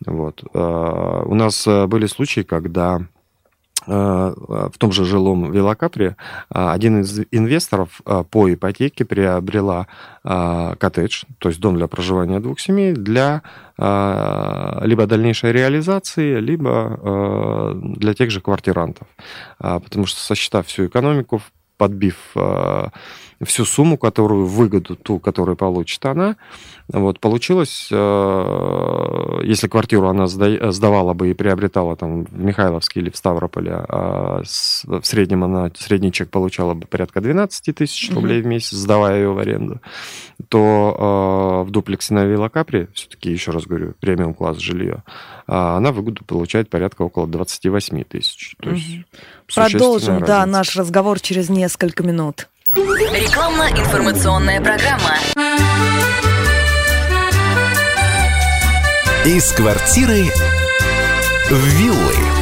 Вот. 0.05 0.43
А, 0.55 1.23
у 1.25 1.35
нас 1.35 1.67
э, 1.67 1.87
были 1.87 2.07
случаи, 2.07 2.43
когда 2.43 3.03
в 3.87 4.73
том 4.79 4.93
же 4.93 5.05
жилом 5.05 5.51
Велокапре 5.53 6.17
один 6.51 7.01
из 7.01 7.21
инвесторов 7.31 8.01
по 8.31 8.53
ипотеке 8.53 9.05
приобрела 9.05 9.87
коттедж, 10.23 11.25
то 11.39 11.49
есть 11.49 11.61
дом 11.61 11.77
для 11.77 11.87
проживания 11.87 12.41
двух 12.41 12.61
семей, 12.61 12.93
для 12.93 13.43
либо 13.79 15.07
дальнейшей 15.07 15.53
реализации, 15.53 16.41
либо 16.41 17.75
для 17.97 18.15
тех 18.15 18.31
же 18.31 18.41
квартирантов. 18.41 19.07
Потому 19.59 20.07
что, 20.07 20.21
сосчитав 20.21 20.67
всю 20.67 20.87
экономику, 20.87 21.41
подбив 21.77 22.17
всю 23.45 23.65
сумму, 23.65 23.97
которую, 23.97 24.47
выгоду 24.47 24.97
ту, 24.97 25.19
которую 25.19 25.57
получит 25.57 26.05
она. 26.07 26.37
Вот, 26.89 27.21
получилось, 27.21 27.89
э, 27.91 29.41
если 29.45 29.69
квартиру 29.69 30.09
она 30.09 30.27
сдавала 30.27 31.13
бы 31.13 31.31
и 31.31 31.35
приобретала 31.35 31.97
там 31.97 32.25
в 32.25 32.39
Михайловске 32.39 33.01
или 33.01 33.11
в 33.11 33.17
Ставрополе, 33.17 33.73
а 33.73 34.43
в 34.43 35.05
среднем 35.05 35.45
она, 35.45 35.71
средний 35.77 36.13
чек 36.13 36.31
получала 36.31 36.75
бы 36.75 36.87
порядка 36.87 37.21
12 37.21 37.77
тысяч 37.77 38.11
рублей 38.13 38.41
в 38.41 38.47
месяц, 38.47 38.77
сдавая 38.77 39.19
ее 39.19 39.33
в 39.33 39.39
аренду, 39.39 39.81
то 40.49 41.63
э, 41.63 41.69
в 41.69 41.71
дуплексе 41.71 42.15
на 42.15 42.25
Вилла 42.25 42.49
Капри, 42.49 42.89
все-таки, 42.95 43.31
еще 43.31 43.51
раз 43.51 43.67
говорю, 43.67 43.95
премиум 44.01 44.35
класс 44.35 44.59
жилье, 44.59 45.05
а 45.47 45.77
она 45.77 45.93
выгоду 45.93 46.25
получает 46.25 46.71
порядка 46.71 47.03
около 47.03 47.27
28 47.27 48.05
тысяч. 48.05 48.57
То 48.61 48.71
есть 48.71 49.05
Продолжим, 49.55 50.21
да, 50.21 50.45
наш 50.47 50.77
разговор 50.77 51.21
через 51.21 51.49
несколько 51.49 52.03
минут. 52.03 52.49
Рекламно-информационная 52.75 54.61
программа. 54.61 55.17
Из 59.25 59.51
квартиры 59.53 60.25
в 61.49 61.55
виллы. 61.55 62.38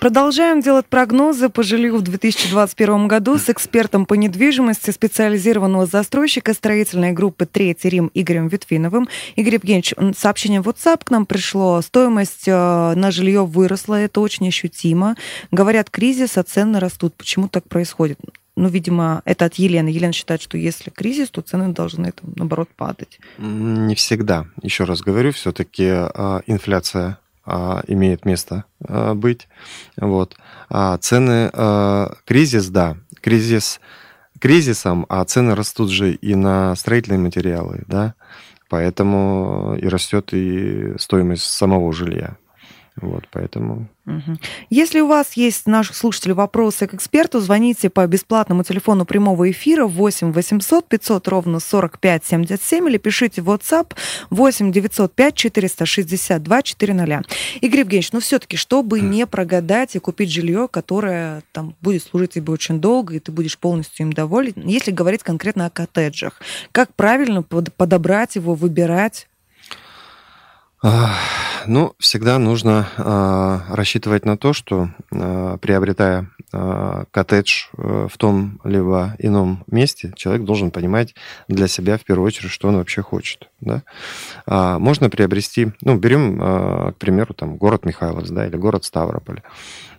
Продолжаем 0.00 0.60
делать 0.60 0.86
прогнозы 0.86 1.48
по 1.48 1.64
жилью 1.64 1.96
в 1.96 2.02
2021 2.02 3.08
году 3.08 3.36
с 3.36 3.50
экспертом 3.50 4.06
по 4.06 4.14
недвижимости 4.14 4.92
специализированного 4.92 5.86
застройщика 5.86 6.54
строительной 6.54 7.10
группы 7.10 7.46
«Третий 7.46 7.88
Рим» 7.88 8.08
Игорем 8.14 8.46
Витвиновым. 8.46 9.08
Игорь 9.34 9.54
Евгеньевич, 9.54 9.94
сообщение 10.16 10.60
в 10.60 10.68
WhatsApp 10.68 11.02
к 11.04 11.10
нам 11.10 11.26
пришло. 11.26 11.82
Стоимость 11.82 12.46
э, 12.46 12.52
на 12.94 13.10
жилье 13.10 13.44
выросла, 13.44 13.96
это 13.96 14.20
очень 14.20 14.46
ощутимо. 14.46 15.16
Говорят, 15.50 15.90
кризис, 15.90 16.38
а 16.38 16.44
цены 16.44 16.78
растут. 16.78 17.14
Почему 17.16 17.48
так 17.48 17.68
происходит? 17.68 18.20
Ну, 18.54 18.68
видимо, 18.68 19.22
это 19.24 19.46
от 19.46 19.54
Елены. 19.54 19.88
Елена 19.88 20.12
считает, 20.12 20.40
что 20.40 20.56
если 20.56 20.90
кризис, 20.90 21.28
то 21.30 21.40
цены 21.40 21.72
должны, 21.72 22.12
наоборот, 22.36 22.68
падать. 22.76 23.18
Не 23.38 23.96
всегда. 23.96 24.46
Еще 24.62 24.84
раз 24.84 25.00
говорю, 25.00 25.32
все-таки 25.32 25.86
э, 25.86 26.40
инфляция 26.46 27.18
а, 27.48 27.82
имеет 27.86 28.24
место 28.24 28.64
а, 28.86 29.14
быть. 29.14 29.48
Вот. 29.96 30.36
А 30.68 30.96
цены, 30.98 31.50
а, 31.52 32.14
кризис, 32.24 32.68
да, 32.68 32.96
кризис 33.20 33.80
кризисом, 34.38 35.06
а 35.08 35.24
цены 35.24 35.54
растут 35.54 35.90
же 35.90 36.12
и 36.12 36.34
на 36.34 36.74
строительные 36.76 37.18
материалы, 37.18 37.82
да, 37.86 38.14
поэтому 38.68 39.76
и 39.76 39.88
растет 39.88 40.32
и 40.32 40.94
стоимость 40.98 41.44
самого 41.44 41.92
жилья. 41.92 42.36
Вот, 43.00 43.28
поэтому... 43.30 43.88
Если 44.70 45.00
у 45.00 45.06
вас 45.06 45.34
есть, 45.34 45.66
наших 45.66 45.94
слушателей, 45.94 46.34
вопросы 46.34 46.86
к 46.86 46.94
эксперту, 46.94 47.40
звоните 47.40 47.90
по 47.90 48.06
бесплатному 48.06 48.64
телефону 48.64 49.04
прямого 49.04 49.50
эфира 49.50 49.86
8 49.86 50.32
800 50.32 50.88
500 50.88 51.28
ровно 51.28 51.60
45 51.60 52.24
77 52.24 52.88
или 52.88 52.96
пишите 52.96 53.42
в 53.42 53.50
WhatsApp 53.50 53.94
8 54.30 54.72
905 54.72 55.34
462 55.34 56.62
400. 56.62 57.22
Игорь 57.60 57.80
Евгеньевич, 57.80 58.12
ну 58.12 58.20
все-таки, 58.20 58.56
чтобы 58.56 59.00
не 59.00 59.26
прогадать 59.26 59.94
и 59.94 59.98
купить 59.98 60.32
жилье, 60.32 60.68
которое 60.70 61.42
там 61.52 61.74
будет 61.82 62.02
служить 62.02 62.32
тебе 62.32 62.52
очень 62.52 62.80
долго, 62.80 63.14
и 63.14 63.18
ты 63.18 63.30
будешь 63.30 63.58
полностью 63.58 64.06
им 64.06 64.12
доволен, 64.12 64.54
если 64.56 64.90
говорить 64.90 65.22
конкретно 65.22 65.66
о 65.66 65.70
коттеджах, 65.70 66.40
как 66.72 66.94
правильно 66.94 67.42
подобрать 67.42 68.36
его, 68.36 68.54
выбирать? 68.54 69.28
Ну, 70.80 71.94
всегда 71.98 72.38
нужно 72.38 72.88
э, 72.96 73.74
рассчитывать 73.74 74.24
на 74.24 74.38
то, 74.38 74.52
что 74.52 74.90
э, 75.10 75.58
приобретая 75.60 76.30
э, 76.52 77.04
коттедж 77.10 77.66
в 77.72 78.16
том 78.16 78.60
либо 78.64 79.14
ином 79.18 79.64
месте, 79.66 80.12
человек 80.16 80.44
должен 80.44 80.70
понимать 80.70 81.14
для 81.48 81.68
себя 81.68 81.98
в 81.98 82.04
первую 82.04 82.26
очередь, 82.26 82.50
что 82.50 82.68
он 82.68 82.76
вообще 82.76 83.02
хочет. 83.02 83.50
Да? 83.60 83.82
А, 84.46 84.78
можно 84.78 85.10
приобрести, 85.10 85.72
ну, 85.80 85.96
берем, 85.96 86.38
к 86.92 86.94
примеру, 86.98 87.34
там, 87.34 87.56
город 87.56 87.84
Михайловск, 87.84 88.32
да, 88.32 88.46
или 88.46 88.56
город 88.56 88.84
Ставрополь. 88.84 89.42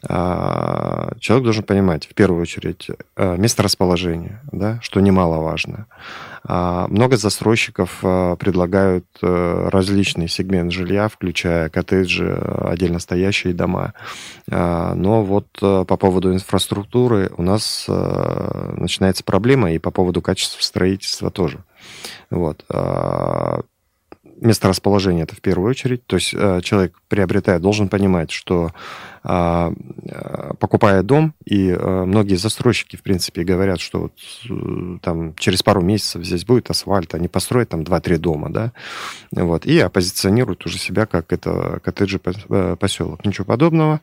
А, 0.08 1.14
человек 1.20 1.44
должен 1.44 1.64
понимать, 1.64 2.08
в 2.08 2.14
первую 2.14 2.42
очередь, 2.42 2.90
место 3.18 3.64
расположения, 3.64 4.42
да, 4.52 4.80
что 4.82 5.00
немаловажно. 5.02 5.88
А, 6.44 6.88
много 6.88 7.18
застройщиков 7.18 8.00
предлагают 8.00 9.06
э, 9.22 9.70
различный 9.72 10.30
сегмент 10.70 10.74
жилья, 10.74 11.08
включая 11.08 11.70
коттеджи, 11.70 12.32
отдельно 12.32 13.00
стоящие 13.00 13.54
дома. 13.54 13.94
А, 14.50 14.94
но 14.96 15.24
вот 15.24 15.48
по 15.60 15.86
поводу 15.86 16.34
инфраструктуры 16.34 17.32
у 17.38 17.44
нас 17.44 17.86
начинается 17.88 19.24
проблема, 19.24 19.72
и 19.72 19.80
по 19.80 19.92
поводу 19.92 20.22
качества 20.22 20.62
строительства 20.62 21.30
тоже. 21.32 21.64
Вот 22.30 22.66
месторасположение 24.42 25.24
это 25.24 25.36
в 25.36 25.42
первую 25.42 25.70
очередь. 25.70 26.06
То 26.06 26.16
есть 26.16 26.30
человек, 26.30 26.98
приобретая, 27.10 27.60
должен 27.60 27.90
понимать, 27.90 28.32
что 28.32 28.72
а, 29.19 29.19
покупая 29.22 31.04
дом, 31.04 31.34
и 31.46 31.72
а, 31.72 32.06
многие 32.06 32.36
застройщики, 32.36 32.96
в 32.96 33.02
принципе, 33.02 33.44
говорят, 33.44 33.80
что 33.80 34.00
вот, 34.02 34.14
э, 34.50 34.98
там 35.02 35.36
через 35.36 35.64
пару 35.64 35.82
месяцев 35.82 36.24
здесь 36.24 36.46
будет 36.46 36.70
асфальт, 36.70 37.16
они 37.16 37.28
построят 37.28 37.70
там 37.70 37.82
2-3 37.82 38.18
дома, 38.18 38.50
да, 38.50 38.72
вот, 39.32 39.66
и 39.66 39.80
оппозиционируют 39.80 40.66
уже 40.66 40.78
себя 40.78 41.06
как 41.06 41.34
это 41.34 41.80
коттеджи 41.84 42.20
э, 42.50 42.76
поселок. 42.80 43.26
Ничего 43.26 43.46
подобного, 43.46 44.02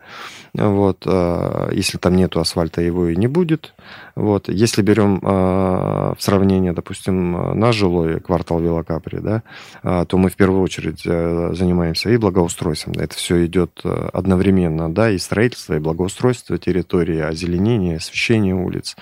вот, 0.55 1.05
а, 1.07 1.71
если 1.73 1.99
там 1.99 2.17
нету 2.17 2.41
асфальта, 2.41 2.81
его 2.81 3.09
и 3.09 3.17
не 3.17 3.27
будет, 3.27 3.75
вот, 4.15 4.49
если 4.49 4.83
берем 4.83 5.21
в 5.21 6.17
сравнение, 6.19 6.73
допустим, 6.73 7.59
наш 7.59 7.77
жилой 7.77 8.21
квартал 8.21 8.61
Велокапри, 8.61 9.19
да, 9.19 9.43
то 9.83 10.17
мы 10.17 10.31
в 10.31 10.37
первую 10.37 10.63
очередь 10.63 11.03
э, 11.05 11.51
занимаемся 11.53 12.11
и 12.11 12.17
благоустройством, 12.17 12.95
это 12.95 13.15
все 13.15 13.45
идет 13.45 13.83
одновременно, 13.85 14.93
да, 14.93 15.06
и 15.11 15.19
строительство, 15.19 15.75
и 15.75 15.81
благоустройство 15.81 16.59
территории, 16.59 17.21
озеленение, 17.21 17.97
освещение 17.97 18.55
улиц. 18.55 18.97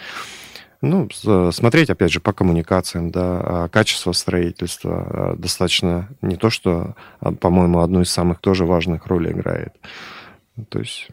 Ну, 0.80 1.08
смотреть, 1.50 1.88
опять 1.88 2.12
же, 2.12 2.20
по 2.20 2.34
коммуникациям, 2.34 3.10
да, 3.10 3.40
а 3.40 3.68
качество 3.68 4.12
строительства 4.12 5.06
а, 5.08 5.36
достаточно 5.36 6.10
не 6.20 6.36
то, 6.36 6.50
что, 6.50 6.94
а, 7.20 7.32
по-моему, 7.32 7.80
одну 7.80 8.02
из 8.02 8.10
самых 8.10 8.38
тоже 8.40 8.66
важных 8.66 9.06
ролей 9.06 9.32
играет. 9.32 9.72
То 10.68 10.80
есть 10.80 11.08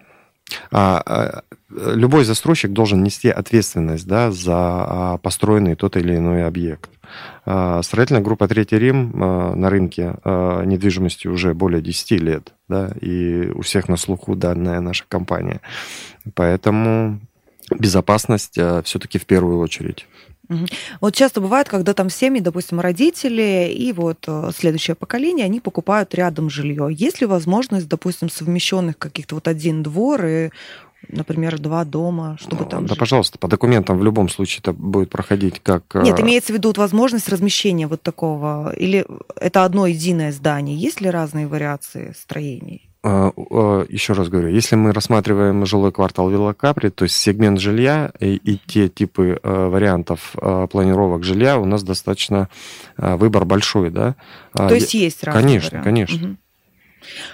любой 1.70 2.26
застройщик 2.26 2.72
должен 2.72 3.04
нести 3.04 3.30
ответственность 3.30 4.08
да, 4.08 4.32
за 4.32 5.20
построенный 5.22 5.76
тот 5.76 5.98
или 5.98 6.16
иной 6.16 6.46
объект. 6.46 6.90
А, 7.46 7.82
строительная 7.82 8.22
группа 8.22 8.48
«Третий 8.48 8.78
Рим» 8.78 9.12
а, 9.16 9.56
на 9.56 9.70
рынке 9.70 10.16
а, 10.24 10.64
недвижимости 10.64 11.28
уже 11.28 11.54
более 11.54 11.82
10 11.82 12.12
лет, 12.22 12.54
да, 12.68 12.92
и 13.02 13.52
у 13.54 13.62
всех 13.62 13.90
на 13.90 13.98
слуху 13.98 14.36
данная 14.36 14.80
наша 14.80 15.06
компания. 15.08 15.62
Поэтому 16.36 17.20
безопасность 17.72 18.60
все-таки 18.84 19.18
в 19.18 19.26
первую 19.26 19.60
очередь. 19.60 20.08
Вот 21.00 21.16
часто 21.16 21.42
бывает, 21.42 21.70
когда 21.70 21.94
там 21.94 22.10
семьи, 22.10 22.42
допустим, 22.42 22.80
родители 22.80 23.74
и 23.74 23.94
вот 23.94 24.26
э, 24.28 24.52
следующее 24.56 24.96
поколение, 24.96 25.46
они 25.46 25.60
покупают 25.60 26.14
рядом 26.16 26.50
жилье. 26.50 26.90
Есть 26.92 27.22
ли 27.22 27.28
возможность, 27.28 27.88
допустим, 27.88 28.30
совмещенных 28.30 28.98
каких-то 28.98 29.36
вот 29.36 29.48
один 29.48 29.84
двор 29.84 30.26
и 30.26 30.50
например, 31.08 31.60
два 31.60 31.84
дома, 31.84 32.38
чтобы 32.40 32.66
там... 32.66 32.84
Да, 32.84 32.90
жить. 32.90 33.00
пожалуйста, 33.00 33.40
по 33.40 33.48
документам 33.48 33.98
в 33.98 34.04
любом 34.04 34.30
случае 34.30 34.60
это 34.60 34.74
будет 34.74 35.10
проходить 35.10 35.60
как... 35.60 35.84
Нет, 35.96 36.20
э, 36.20 36.22
имеется 36.22 36.54
в 36.54 36.56
виду 36.56 36.70
вот 36.70 36.78
возможность 36.78 37.30
размещения 37.30 37.88
вот 37.88 38.02
такого, 38.02 38.74
или 38.76 39.06
это 39.36 39.66
одно 39.66 39.88
единое 39.88 40.32
здание? 40.32 40.78
Есть 40.78 41.02
ли 41.02 41.10
разные 41.10 41.48
вариации 41.48 42.14
строений? 42.18 42.91
А, 43.04 43.32
Еще 43.90 44.14
раз 44.14 44.30
говорю, 44.30 44.50
если 44.50 44.76
мы 44.76 44.94
рассматриваем 44.94 45.66
жилой 45.66 45.92
квартал 45.92 46.30
Вилла 46.30 46.54
Капри, 46.54 46.90
то 46.90 47.04
есть 47.04 47.16
сегмент 47.16 47.60
жилья 47.60 48.12
и, 48.20 48.36
и 48.36 48.58
те 48.58 48.90
типы 48.90 49.40
э, 49.42 49.68
вариантов 49.68 50.36
э, 50.40 50.68
планировок 50.70 51.24
жилья, 51.24 51.58
у 51.58 51.66
нас 51.66 51.82
достаточно 51.84 52.48
э, 52.98 53.16
выбор 53.16 53.46
большой, 53.46 53.90
да? 53.90 54.16
А, 54.54 54.68
То 54.70 54.76
есть 54.76 54.94
есть 54.94 55.24
разные 55.24 55.42
Конечно, 55.42 55.70
варианты. 55.80 55.90
конечно. 55.90 56.38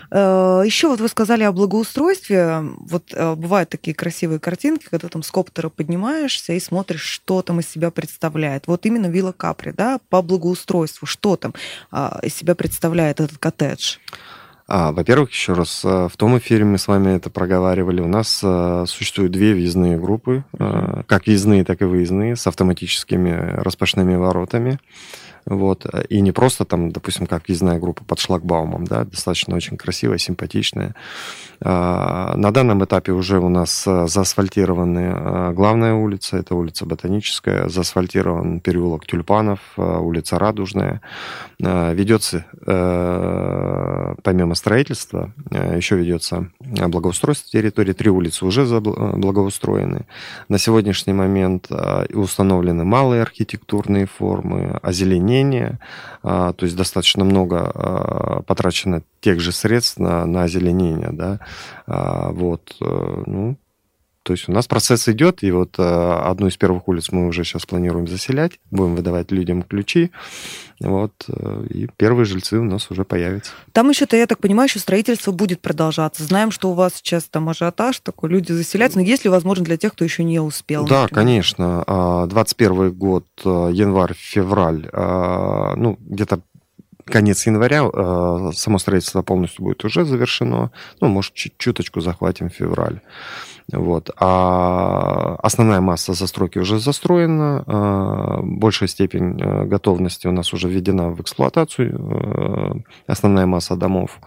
Э, 0.09 0.61
Еще 0.65 0.87
вот 0.87 1.01
вы 1.01 1.09
сказали 1.09 1.43
о 1.43 1.51
благоустройстве. 1.51 2.61
Вот 2.61 3.13
э, 3.13 3.35
бывают 3.35 3.69
такие 3.69 3.93
красивые 3.93 4.39
картинки, 4.39 4.87
когда 4.89 5.09
там 5.09 5.21
с 5.21 5.31
коптера 5.31 5.67
поднимаешься 5.67 6.53
и 6.53 6.61
смотришь, 6.61 7.01
что 7.01 7.41
там 7.41 7.59
из 7.59 7.67
себя 7.69 7.91
представляет. 7.91 8.67
Вот 8.67 8.85
именно 8.85 9.07
вилла 9.07 9.33
Капри, 9.33 9.73
да, 9.75 9.99
по 10.09 10.21
благоустройству, 10.21 11.05
что 11.05 11.35
там 11.35 11.53
а, 11.91 12.19
из 12.23 12.33
себя 12.35 12.55
представляет 12.55 13.19
этот 13.19 13.37
коттедж? 13.37 13.97
А, 14.67 14.91
во-первых, 14.91 15.31
еще 15.31 15.53
раз, 15.53 15.81
э, 15.85 16.09
в 16.11 16.17
том 16.17 16.37
эфире 16.39 16.65
мы 16.65 16.77
с 16.77 16.89
вами 16.89 17.15
это 17.15 17.29
проговаривали. 17.29 18.01
У 18.01 18.07
нас 18.07 18.41
э, 18.43 18.83
существуют 18.85 19.31
две 19.31 19.53
въездные 19.53 19.97
группы, 19.97 20.43
э, 20.59 21.03
как 21.07 21.25
въездные, 21.25 21.63
так 21.63 21.81
и 21.81 21.85
выездные, 21.85 22.35
с 22.35 22.47
автоматическими 22.47 23.61
распашными 23.61 24.15
воротами. 24.15 24.79
Вот. 25.49 25.85
И 26.09 26.21
не 26.21 26.31
просто 26.31 26.65
там, 26.65 26.91
допустим, 26.91 27.25
как 27.25 27.47
въездная 27.47 27.79
группа 27.79 28.03
под 28.03 28.19
шлагбаумом, 28.19 28.85
да, 28.85 29.05
достаточно 29.05 29.55
очень 29.55 29.77
красивая, 29.77 30.17
симпатичная. 30.17 30.93
А, 31.61 32.35
На 32.35 32.51
данном 32.51 32.83
этапе 32.83 33.13
уже 33.13 33.39
у 33.39 33.49
нас 33.49 33.87
э, 33.87 34.07
заасфальтированы 34.07 35.13
э, 35.15 35.53
главная 35.53 35.93
улица, 35.93 36.37
это 36.37 36.53
улица 36.53 36.85
Ботаническая, 36.85 37.69
заасфальтирован 37.69 38.59
переулок 38.59 39.05
Тюльпанов, 39.05 39.59
э, 39.77 39.81
улица 39.81 40.37
Радужная. 40.37 41.01
Э, 41.63 41.93
Ведется, 41.95 42.45
э, 42.65 44.15
помимо 44.23 44.55
строительства, 44.55 45.31
э, 45.51 45.77
еще 45.77 45.95
ведется 45.95 46.49
благоустройство 46.59 47.49
территории. 47.49 47.93
Три 47.93 48.09
улицы 48.09 48.45
уже 48.45 48.63
э, 48.63 48.79
благоустроены. 48.79 50.05
На 50.49 50.57
сегодняшний 50.57 51.13
момент 51.13 51.67
э, 51.69 52.05
установлены 52.13 52.83
малые 52.83 53.21
архитектурные 53.21 54.05
формы, 54.05 54.77
озеленение, 54.83 55.36
а, 56.23 56.53
то 56.53 56.65
есть 56.65 56.75
достаточно 56.77 57.23
много 57.23 57.71
а, 57.73 58.41
потрачено 58.43 59.03
тех 59.19 59.39
же 59.39 59.51
средств 59.51 59.99
на, 59.99 60.25
на 60.25 60.43
озеленение, 60.43 61.09
да, 61.11 61.39
А, 61.85 62.31
вот, 62.31 62.75
э, 62.81 63.23
ну, 63.25 63.57
то 64.27 64.33
есть 64.33 64.49
у 64.49 64.51
нас 64.51 64.67
процесс 64.67 65.07
идет, 65.07 65.41
и 65.41 65.51
вот 65.51 65.75
э, 65.79 65.81
одну 65.81 66.47
из 66.47 66.57
первых 66.57 66.89
улиц 66.89 67.13
мы 67.13 67.27
уже 67.27 67.45
сейчас 67.45 67.65
планируем 67.65 68.09
заселять, 68.09 68.59
будем 68.71 68.97
выдавать 68.97 69.31
людям 69.31 69.63
ключи, 69.63 70.11
вот, 70.81 71.13
э, 71.29 71.65
и 71.69 71.87
первые 71.95 72.25
жильцы 72.25 72.59
у 72.59 72.65
нас 72.65 72.91
уже 72.91 73.05
появятся. 73.05 73.53
Там 73.71 73.89
еще-то, 73.89 74.17
я 74.17 74.27
так 74.27 74.39
понимаю, 74.39 74.67
еще 74.67 74.79
строительство 74.79 75.31
будет 75.31 75.61
продолжаться. 75.61 76.25
Знаем, 76.25 76.51
что 76.51 76.69
у 76.69 76.73
вас 76.73 76.95
сейчас 76.95 77.23
там 77.29 77.47
ажиотаж 77.47 78.01
такой, 78.01 78.29
люди 78.29 78.51
заселяются. 78.51 78.99
Но 78.99 79.05
есть 79.05 79.23
ли 79.23 79.29
возможность 79.29 79.69
для 79.69 79.77
тех, 79.77 79.93
кто 79.93 80.03
еще 80.03 80.25
не 80.25 80.41
успел? 80.41 80.85
Да, 80.85 81.03
например? 81.03 81.23
конечно. 81.23 81.83
А, 81.87 82.25
21 82.25 82.91
год, 82.91 83.27
э, 83.45 83.69
январь-февраль, 83.71 84.89
а, 84.91 85.73
ну, 85.77 85.97
где-то 86.01 86.41
конец 87.05 87.45
января 87.45 88.51
само 88.51 88.77
строительство 88.77 89.21
полностью 89.21 89.63
будет 89.63 89.85
уже 89.85 90.03
завершено. 90.03 90.71
Ну, 90.99 91.07
может, 91.07 91.33
чуточку 91.33 92.01
захватим 92.01 92.49
февраль. 92.49 92.99
Вот. 93.73 94.11
А 94.17 95.35
основная 95.43 95.81
масса 95.81 96.13
застройки 96.13 96.59
уже 96.59 96.79
застроена, 96.79 97.63
э, 97.67 98.39
большая 98.43 98.87
степень 98.87 99.37
э, 99.41 99.65
готовности 99.65 100.27
у 100.27 100.31
нас 100.31 100.53
уже 100.53 100.69
введена 100.69 101.09
в 101.09 101.19
эксплуатацию, 101.21 101.93
э, 101.99 103.11
основная 103.11 103.45
масса 103.45 103.75
домов. 103.75 104.19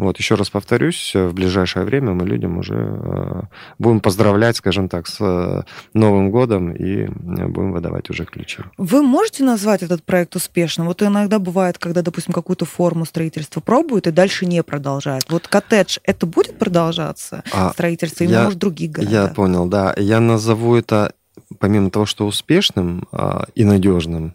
Вот, 0.00 0.18
еще 0.18 0.34
раз 0.34 0.48
повторюсь, 0.50 1.12
в 1.14 1.32
ближайшее 1.32 1.84
время 1.84 2.12
мы 2.12 2.26
людям 2.26 2.58
уже 2.58 2.74
э, 2.74 3.42
будем 3.78 4.00
поздравлять, 4.00 4.56
скажем 4.56 4.88
так, 4.88 5.06
с 5.06 5.16
э, 5.20 5.62
Новым 5.92 6.30
годом 6.30 6.72
и 6.72 7.04
э, 7.04 7.08
будем 7.46 7.72
выдавать 7.72 8.08
уже 8.10 8.24
ключи. 8.24 8.62
Вы 8.78 9.02
можете 9.02 9.44
назвать 9.44 9.82
этот 9.82 10.02
проект 10.02 10.34
успешным? 10.36 10.86
Вот 10.86 11.02
иногда 11.02 11.38
бывает, 11.38 11.76
когда, 11.78 12.00
допустим, 12.02 12.32
какую-то 12.32 12.64
форму 12.64 13.04
строительства 13.04 13.60
пробуют 13.60 14.06
и 14.06 14.10
дальше 14.10 14.46
не 14.46 14.62
продолжают. 14.62 15.26
Вот 15.30 15.48
коттедж, 15.48 15.98
это 16.04 16.24
будет 16.26 16.58
продолжаться 16.58 17.42
А, 17.52 17.70
строительство 17.72 18.24
или, 18.24 18.32
я- 18.32 18.44
может, 18.44 18.58
другие 18.58 18.90
города? 18.90 19.12
Я 19.12 19.26
понял, 19.28 19.66
да. 19.66 19.94
Я 19.98 20.20
назову 20.20 20.76
это, 20.76 21.12
помимо 21.58 21.90
того, 21.90 22.06
что 22.06 22.26
успешным 22.26 23.06
а, 23.12 23.46
и 23.54 23.64
надежным, 23.64 24.34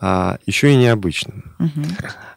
а, 0.00 0.38
еще 0.46 0.72
и 0.72 0.76
необычным. 0.76 1.44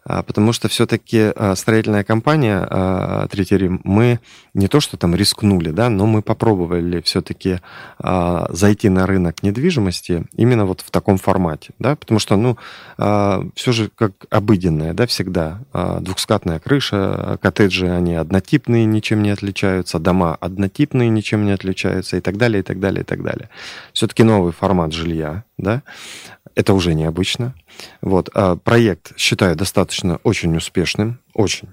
А, 0.06 0.22
Потому 0.24 0.52
что 0.52 0.68
все-таки 0.68 1.32
строительная 1.56 2.04
компания 2.04 2.68
а, 2.70 3.28
Третий 3.28 3.58
Рим, 3.58 3.80
мы 3.84 4.20
не 4.54 4.68
то, 4.68 4.80
что 4.80 4.98
там 4.98 5.16
рискнули, 5.16 5.72
да, 5.72 5.90
но 5.90 6.06
мы 6.06 6.22
попробовали 6.22 7.02
все-таки 7.02 7.60
зайти 8.00 8.90
на 8.90 9.08
рынок 9.08 9.42
недвижимости 9.42 10.26
именно 10.36 10.66
вот 10.66 10.82
в 10.82 10.92
таком 10.92 11.18
формате, 11.18 11.72
да, 11.80 11.96
потому 11.96 12.20
что, 12.20 12.36
ну, 12.36 12.58
все 13.56 13.72
же 13.72 13.90
как 13.96 14.12
обыденное, 14.30 14.94
да, 14.94 15.08
всегда. 15.08 15.62
А, 15.74 16.00
Двухскатная 16.02 16.60
крыша, 16.60 17.40
коттеджи, 17.42 17.90
они 17.90 18.14
однотипные, 18.14 18.86
ничем 18.86 19.24
не 19.24 19.32
отличаются, 19.32 19.98
дома 19.98 20.36
однотипные, 20.40 21.10
ничем 21.10 21.46
не 21.46 21.52
отличаются 21.52 22.18
и 22.18 22.22
так 22.22 22.38
далее, 22.38 22.60
и 22.60 22.64
так 22.64 22.80
далее, 22.80 23.02
и 23.02 23.06
так 23.06 23.24
далее. 23.24 23.50
Все-таки 23.94 24.13
новый 24.22 24.54
формат 24.54 24.94
жилья, 24.94 25.44
да, 25.58 25.82
это 26.56 26.74
уже 26.74 26.94
необычно. 26.94 27.56
Вот. 28.02 28.30
А 28.34 28.56
проект 28.56 29.18
считаю 29.18 29.56
достаточно 29.56 30.20
очень 30.24 30.56
успешным, 30.56 31.20
очень. 31.34 31.70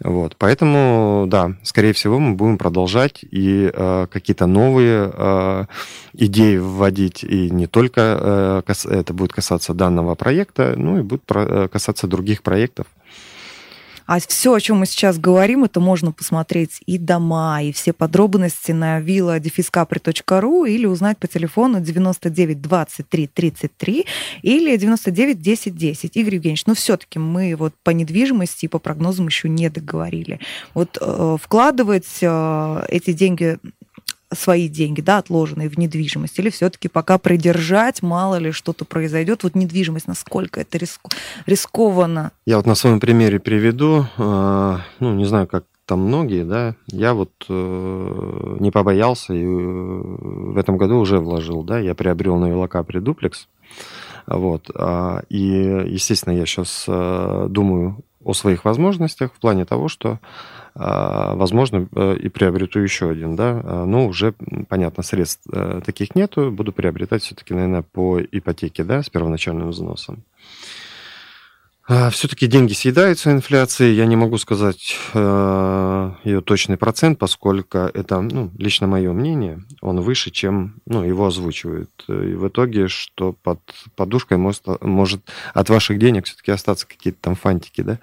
Вот. 0.00 0.36
Поэтому, 0.38 1.24
да, 1.26 1.56
скорее 1.62 1.92
всего, 1.92 2.18
мы 2.18 2.34
будем 2.34 2.58
продолжать 2.58 3.24
и 3.28 3.70
э, 3.72 4.06
какие-то 4.10 4.46
новые 4.46 5.10
э, 5.12 5.64
идеи 6.12 6.58
вводить. 6.58 7.24
И 7.24 7.50
не 7.50 7.66
только 7.66 8.62
э, 8.66 8.72
это 8.90 9.12
будет 9.12 9.32
касаться 9.32 9.74
данного 9.74 10.14
проекта, 10.14 10.74
ну 10.76 10.98
и 10.98 11.02
будет 11.02 11.22
э, 11.34 11.68
касаться 11.72 12.06
других 12.06 12.42
проектов. 12.42 12.86
А 14.12 14.18
все, 14.20 14.52
о 14.52 14.60
чем 14.60 14.76
мы 14.76 14.84
сейчас 14.84 15.18
говорим, 15.18 15.64
это 15.64 15.80
можно 15.80 16.12
посмотреть 16.12 16.82
и 16.84 16.98
дома, 16.98 17.62
и 17.62 17.72
все 17.72 17.94
подробности 17.94 18.70
на 18.72 19.00
villa-capri.ru 19.00 20.68
или 20.68 20.84
узнать 20.84 21.16
по 21.16 21.26
телефону 21.26 21.80
99 21.80 22.60
23 22.60 23.26
33 23.26 24.06
или 24.42 24.76
99 24.76 25.40
10 25.40 25.74
10. 25.74 26.16
Игорь 26.18 26.34
Евгеньевич, 26.34 26.66
ну 26.66 26.74
все-таки 26.74 27.18
мы 27.18 27.56
вот 27.56 27.72
по 27.82 27.88
недвижимости 27.88 28.66
и 28.66 28.68
по 28.68 28.78
прогнозам 28.78 29.28
еще 29.28 29.48
не 29.48 29.70
договорили. 29.70 30.40
Вот 30.74 30.98
э, 31.00 31.36
вкладывать 31.40 32.18
э, 32.20 32.84
эти 32.90 33.14
деньги 33.14 33.56
свои 34.34 34.68
деньги, 34.68 35.00
да, 35.00 35.18
отложенные 35.18 35.68
в 35.68 35.78
недвижимость, 35.78 36.38
или 36.38 36.50
все-таки 36.50 36.88
пока 36.88 37.18
придержать, 37.18 38.02
мало 38.02 38.36
ли 38.36 38.52
что-то 38.52 38.84
произойдет. 38.84 39.42
Вот 39.42 39.54
недвижимость, 39.54 40.06
насколько 40.08 40.60
это 40.60 40.78
риск- 40.78 41.14
рискованно? 41.46 42.32
Я 42.46 42.56
вот 42.56 42.66
на 42.66 42.74
своем 42.74 43.00
примере 43.00 43.38
приведу, 43.40 44.06
э, 44.18 44.76
ну, 45.00 45.14
не 45.14 45.24
знаю, 45.24 45.46
как 45.46 45.64
там 45.86 46.00
многие, 46.00 46.44
да, 46.44 46.76
я 46.86 47.12
вот 47.12 47.32
э, 47.48 48.56
не 48.60 48.70
побоялся 48.70 49.34
и 49.34 49.42
э, 49.44 49.46
в 49.46 50.56
этом 50.56 50.76
году 50.76 50.98
уже 50.98 51.18
вложил, 51.18 51.62
да, 51.62 51.78
я 51.78 51.94
приобрел 51.94 52.36
на 52.36 52.46
Велокапре 52.46 53.00
дуплекс, 53.00 53.48
вот, 54.26 54.70
а, 54.76 55.22
и, 55.28 55.38
естественно, 55.86 56.32
я 56.32 56.46
сейчас 56.46 56.84
думаю 56.86 58.04
о 58.24 58.34
своих 58.34 58.64
возможностях 58.64 59.32
в 59.34 59.40
плане 59.40 59.64
того, 59.64 59.88
что, 59.88 60.20
возможно, 60.74 61.88
э, 61.94 62.16
и 62.16 62.28
приобрету 62.28 62.80
еще 62.80 63.10
один, 63.10 63.36
да, 63.36 63.60
а, 63.62 63.84
но 63.84 64.06
уже, 64.06 64.32
понятно, 64.68 65.02
средств 65.02 65.42
э, 65.52 65.80
таких 65.84 66.14
нету, 66.14 66.50
буду 66.50 66.72
приобретать 66.72 67.22
все-таки, 67.22 67.54
наверное, 67.54 67.82
по 67.82 68.20
ипотеке, 68.20 68.84
да, 68.84 69.02
с 69.02 69.10
первоначальным 69.10 69.68
взносом. 69.68 70.22
Все-таки 71.88 72.46
деньги 72.46 72.74
съедаются 72.74 73.32
инфляцией. 73.32 73.96
Я 73.96 74.06
не 74.06 74.14
могу 74.14 74.38
сказать 74.38 74.96
э, 75.14 76.12
ее 76.22 76.40
точный 76.40 76.76
процент, 76.76 77.18
поскольку 77.18 77.78
это, 77.78 78.20
ну, 78.20 78.52
лично 78.56 78.86
мое 78.86 79.12
мнение, 79.12 79.64
он 79.80 80.00
выше, 80.00 80.30
чем 80.30 80.76
ну, 80.86 81.02
его 81.02 81.26
озвучивают. 81.26 81.90
И 82.08 82.34
в 82.34 82.46
итоге, 82.46 82.86
что 82.86 83.32
под 83.32 83.58
подушкой 83.96 84.38
может, 84.38 84.62
может 84.80 85.22
от 85.54 85.70
ваших 85.70 85.98
денег 85.98 86.26
все-таки 86.26 86.52
остаться 86.52 86.86
какие-то 86.86 87.18
там 87.20 87.34
фантики, 87.34 87.80
да? 87.80 87.98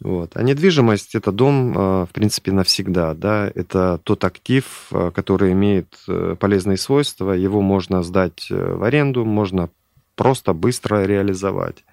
Вот. 0.00 0.32
А 0.34 0.42
недвижимость 0.42 1.14
это 1.14 1.32
дом, 1.32 1.76
э, 1.76 2.06
в 2.06 2.10
принципе, 2.14 2.50
навсегда, 2.50 3.12
да, 3.12 3.52
это 3.54 4.00
тот 4.04 4.24
актив, 4.24 4.86
э, 4.90 5.10
который 5.14 5.52
имеет 5.52 5.98
э, 6.08 6.34
полезные 6.40 6.78
свойства, 6.78 7.32
его 7.32 7.60
можно 7.60 8.02
сдать 8.02 8.46
э, 8.50 8.74
в 8.74 8.82
аренду, 8.82 9.26
можно 9.26 9.68
просто 10.16 10.54
быстро 10.54 11.04
реализовать. 11.04 11.84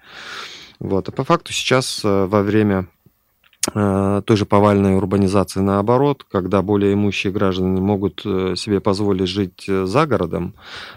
Вот. 0.80 1.08
А 1.08 1.12
по 1.12 1.24
факту 1.24 1.52
сейчас 1.52 2.00
э, 2.04 2.26
во 2.26 2.42
время 2.42 2.88
э, 3.72 4.22
той 4.24 4.36
же 4.36 4.46
повальной 4.46 4.96
урбанизации 4.96 5.60
наоборот, 5.60 6.24
когда 6.28 6.62
более 6.62 6.94
имущие 6.94 7.32
граждане 7.32 7.82
могут 7.82 8.22
э, 8.24 8.54
себе 8.56 8.80
позволить 8.80 9.28
жить 9.28 9.66
за 9.68 10.06
городом, 10.06 10.54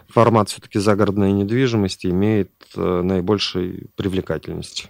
формат 0.07 0.49
все-таки 0.49 0.79
загородной 0.79 1.33
недвижимости 1.33 2.07
имеет 2.07 2.51
наибольшей 2.75 3.87
привлекательность. 3.95 4.89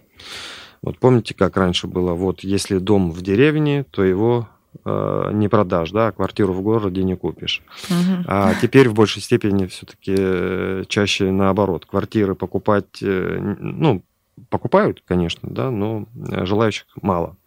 Вот 0.84 1.00
помните, 1.00 1.34
как 1.34 1.58
раньше 1.58 1.88
было, 1.88 2.14
вот 2.14 2.42
если 2.42 2.78
дом 2.78 3.12
в 3.12 3.22
деревне, 3.22 3.86
то 3.90 4.04
его 4.04 4.48
не 4.86 5.50
продашь, 5.50 5.92
да, 5.92 6.08
а 6.08 6.12
квартиру 6.12 6.52
в 6.52 6.62
городе 6.62 7.04
не 7.04 7.16
купишь. 7.16 7.62
Угу. 7.90 8.26
А 8.28 8.56
теперь 8.60 8.90
в 8.90 8.96
большей 8.96 9.22
степени 9.22 9.68
все-таки 9.68 10.88
чаще 10.88 11.32
наоборот. 11.32 11.86
Квартиры 11.86 12.34
покупать, 12.34 12.98
ну, 13.02 14.02
покупают, 14.50 15.04
конечно, 15.06 15.50
да, 15.50 15.72
но 15.72 16.08
желающих 16.16 16.88
мало. 17.02 17.38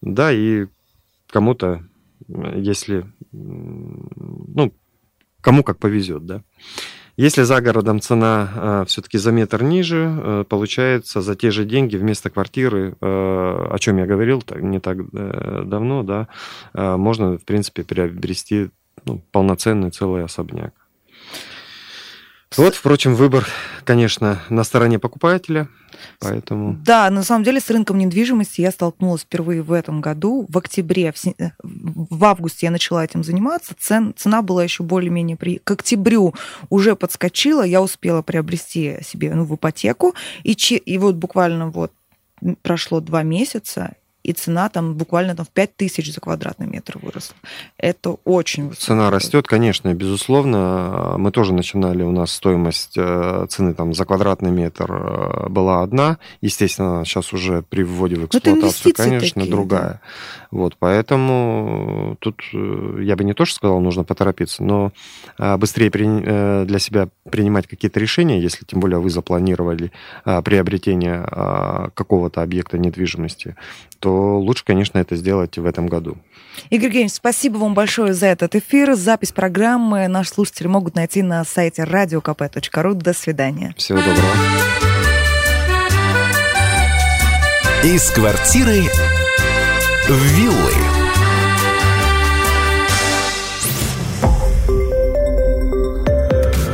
Да, 0.00 0.32
и 0.32 0.66
кому-то, 1.28 1.82
если, 2.28 3.06
ну, 3.32 4.72
кому 5.40 5.62
как 5.62 5.78
повезет, 5.78 6.26
да. 6.26 6.42
Если 7.16 7.44
за 7.44 7.62
городом 7.62 8.00
цена 8.00 8.50
э, 8.54 8.84
все-таки 8.88 9.16
за 9.16 9.32
метр 9.32 9.62
ниже, 9.62 10.14
э, 10.14 10.44
получается 10.46 11.22
за 11.22 11.34
те 11.34 11.50
же 11.50 11.64
деньги 11.64 11.96
вместо 11.96 12.28
квартиры, 12.28 12.94
э, 13.00 13.68
о 13.70 13.76
чем 13.78 13.96
я 13.96 14.06
говорил 14.06 14.42
так, 14.42 14.60
не 14.62 14.80
так 14.80 14.98
э, 15.00 15.62
давно, 15.64 16.02
да, 16.02 16.28
э, 16.74 16.96
можно, 16.96 17.38
в 17.38 17.44
принципе, 17.46 17.84
приобрести 17.84 18.68
ну, 19.06 19.22
полноценный 19.32 19.90
целый 19.90 20.24
особняк. 20.24 20.74
Вот, 22.56 22.74
впрочем, 22.74 23.14
выбор, 23.14 23.46
конечно, 23.84 24.42
на 24.48 24.64
стороне 24.64 24.98
покупателя. 24.98 25.68
Поэтому... 26.20 26.74
Да, 26.84 27.10
на 27.10 27.22
самом 27.22 27.44
деле 27.44 27.60
с 27.60 27.68
рынком 27.70 27.98
недвижимости 27.98 28.60
я 28.60 28.70
столкнулась 28.70 29.22
впервые 29.22 29.62
в 29.62 29.72
этом 29.72 30.00
году. 30.00 30.46
В 30.48 30.58
октябре, 30.58 31.12
в, 31.12 31.26
э, 31.26 31.50
в 31.62 32.24
августе 32.24 32.66
я 32.66 32.70
начала 32.70 33.04
этим 33.04 33.24
заниматься. 33.24 33.74
Цен, 33.78 34.14
цена 34.16 34.42
была 34.42 34.64
еще 34.64 34.82
более-менее... 34.82 35.36
При... 35.36 35.58
К 35.58 35.72
октябрю 35.72 36.34
уже 36.70 36.96
подскочила, 36.96 37.62
я 37.62 37.82
успела 37.82 38.22
приобрести 38.22 38.98
себе 39.02 39.34
ну, 39.34 39.44
в 39.44 39.54
ипотеку. 39.54 40.14
И, 40.42 40.56
че... 40.56 40.76
и 40.76 40.98
вот 40.98 41.16
буквально 41.16 41.70
вот 41.70 41.92
прошло 42.62 43.00
два 43.00 43.22
месяца, 43.22 43.94
и 44.26 44.32
цена 44.32 44.68
там 44.68 44.94
буквально 44.94 45.36
там 45.36 45.46
в 45.46 45.50
5 45.50 45.76
тысяч 45.76 46.12
за 46.12 46.20
квадратный 46.20 46.66
метр 46.66 46.98
выросла. 47.00 47.36
Это 47.78 48.16
очень 48.24 48.68
высоко. 48.68 48.86
Цена 48.86 49.10
растет, 49.10 49.46
конечно, 49.46 49.94
безусловно. 49.94 51.14
Мы 51.16 51.30
тоже 51.30 51.52
начинали, 51.52 52.02
у 52.02 52.10
нас 52.10 52.32
стоимость 52.32 52.94
э, 52.96 53.46
цены 53.48 53.72
там 53.74 53.94
за 53.94 54.04
квадратный 54.04 54.50
метр 54.50 54.90
э, 54.90 55.48
была 55.48 55.82
одна. 55.82 56.18
Естественно, 56.40 57.04
сейчас 57.04 57.32
уже 57.32 57.62
при 57.62 57.84
вводе 57.84 58.16
в 58.16 58.18
ну, 58.18 58.26
эксплуатацию, 58.26 58.94
конечно, 58.96 59.42
такие, 59.42 59.54
другая. 59.54 59.82
Да. 59.82 60.00
Вот, 60.50 60.76
поэтому 60.76 62.16
тут 62.18 62.42
э, 62.52 62.98
я 63.02 63.14
бы 63.14 63.22
не 63.22 63.32
то, 63.32 63.44
что 63.44 63.54
сказал, 63.54 63.80
нужно 63.80 64.02
поторопиться, 64.02 64.64
но 64.64 64.90
быстрее 65.38 65.90
для 65.90 66.78
себя 66.78 67.08
принимать 67.30 67.68
какие-то 67.68 68.00
решения, 68.00 68.40
если 68.40 68.64
тем 68.64 68.80
более 68.80 68.98
вы 68.98 69.08
запланировали 69.10 69.92
приобретение 70.24 71.22
какого-то 71.94 72.42
объекта 72.42 72.78
недвижимости, 72.78 73.54
то 73.98 74.38
лучше, 74.38 74.64
конечно, 74.64 74.98
это 74.98 75.16
сделать 75.16 75.58
в 75.58 75.66
этом 75.66 75.86
году. 75.86 76.16
Игорь 76.70 76.86
Евгеньевич, 76.86 77.12
спасибо 77.14 77.58
вам 77.58 77.74
большое 77.74 78.14
за 78.14 78.26
этот 78.26 78.54
эфир. 78.54 78.94
Запись 78.94 79.32
программы 79.32 80.08
наши 80.08 80.30
слушатели 80.30 80.66
могут 80.66 80.94
найти 80.94 81.22
на 81.22 81.44
сайте 81.44 81.82
radiokp.ru. 81.82 82.94
До 82.94 83.12
свидания. 83.12 83.74
Всего 83.76 83.98
доброго. 83.98 84.20
Из 87.84 88.10
квартиры 88.10 88.82
в 90.08 90.24
виллы. 90.36 90.72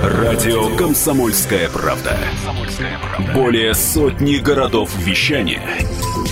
Радио 0.03 0.75
«Комсомольская 0.77 1.69
правда». 1.69 2.17
Более 3.35 3.75
сотни 3.75 4.37
городов 4.37 4.91
вещания– 4.97 5.63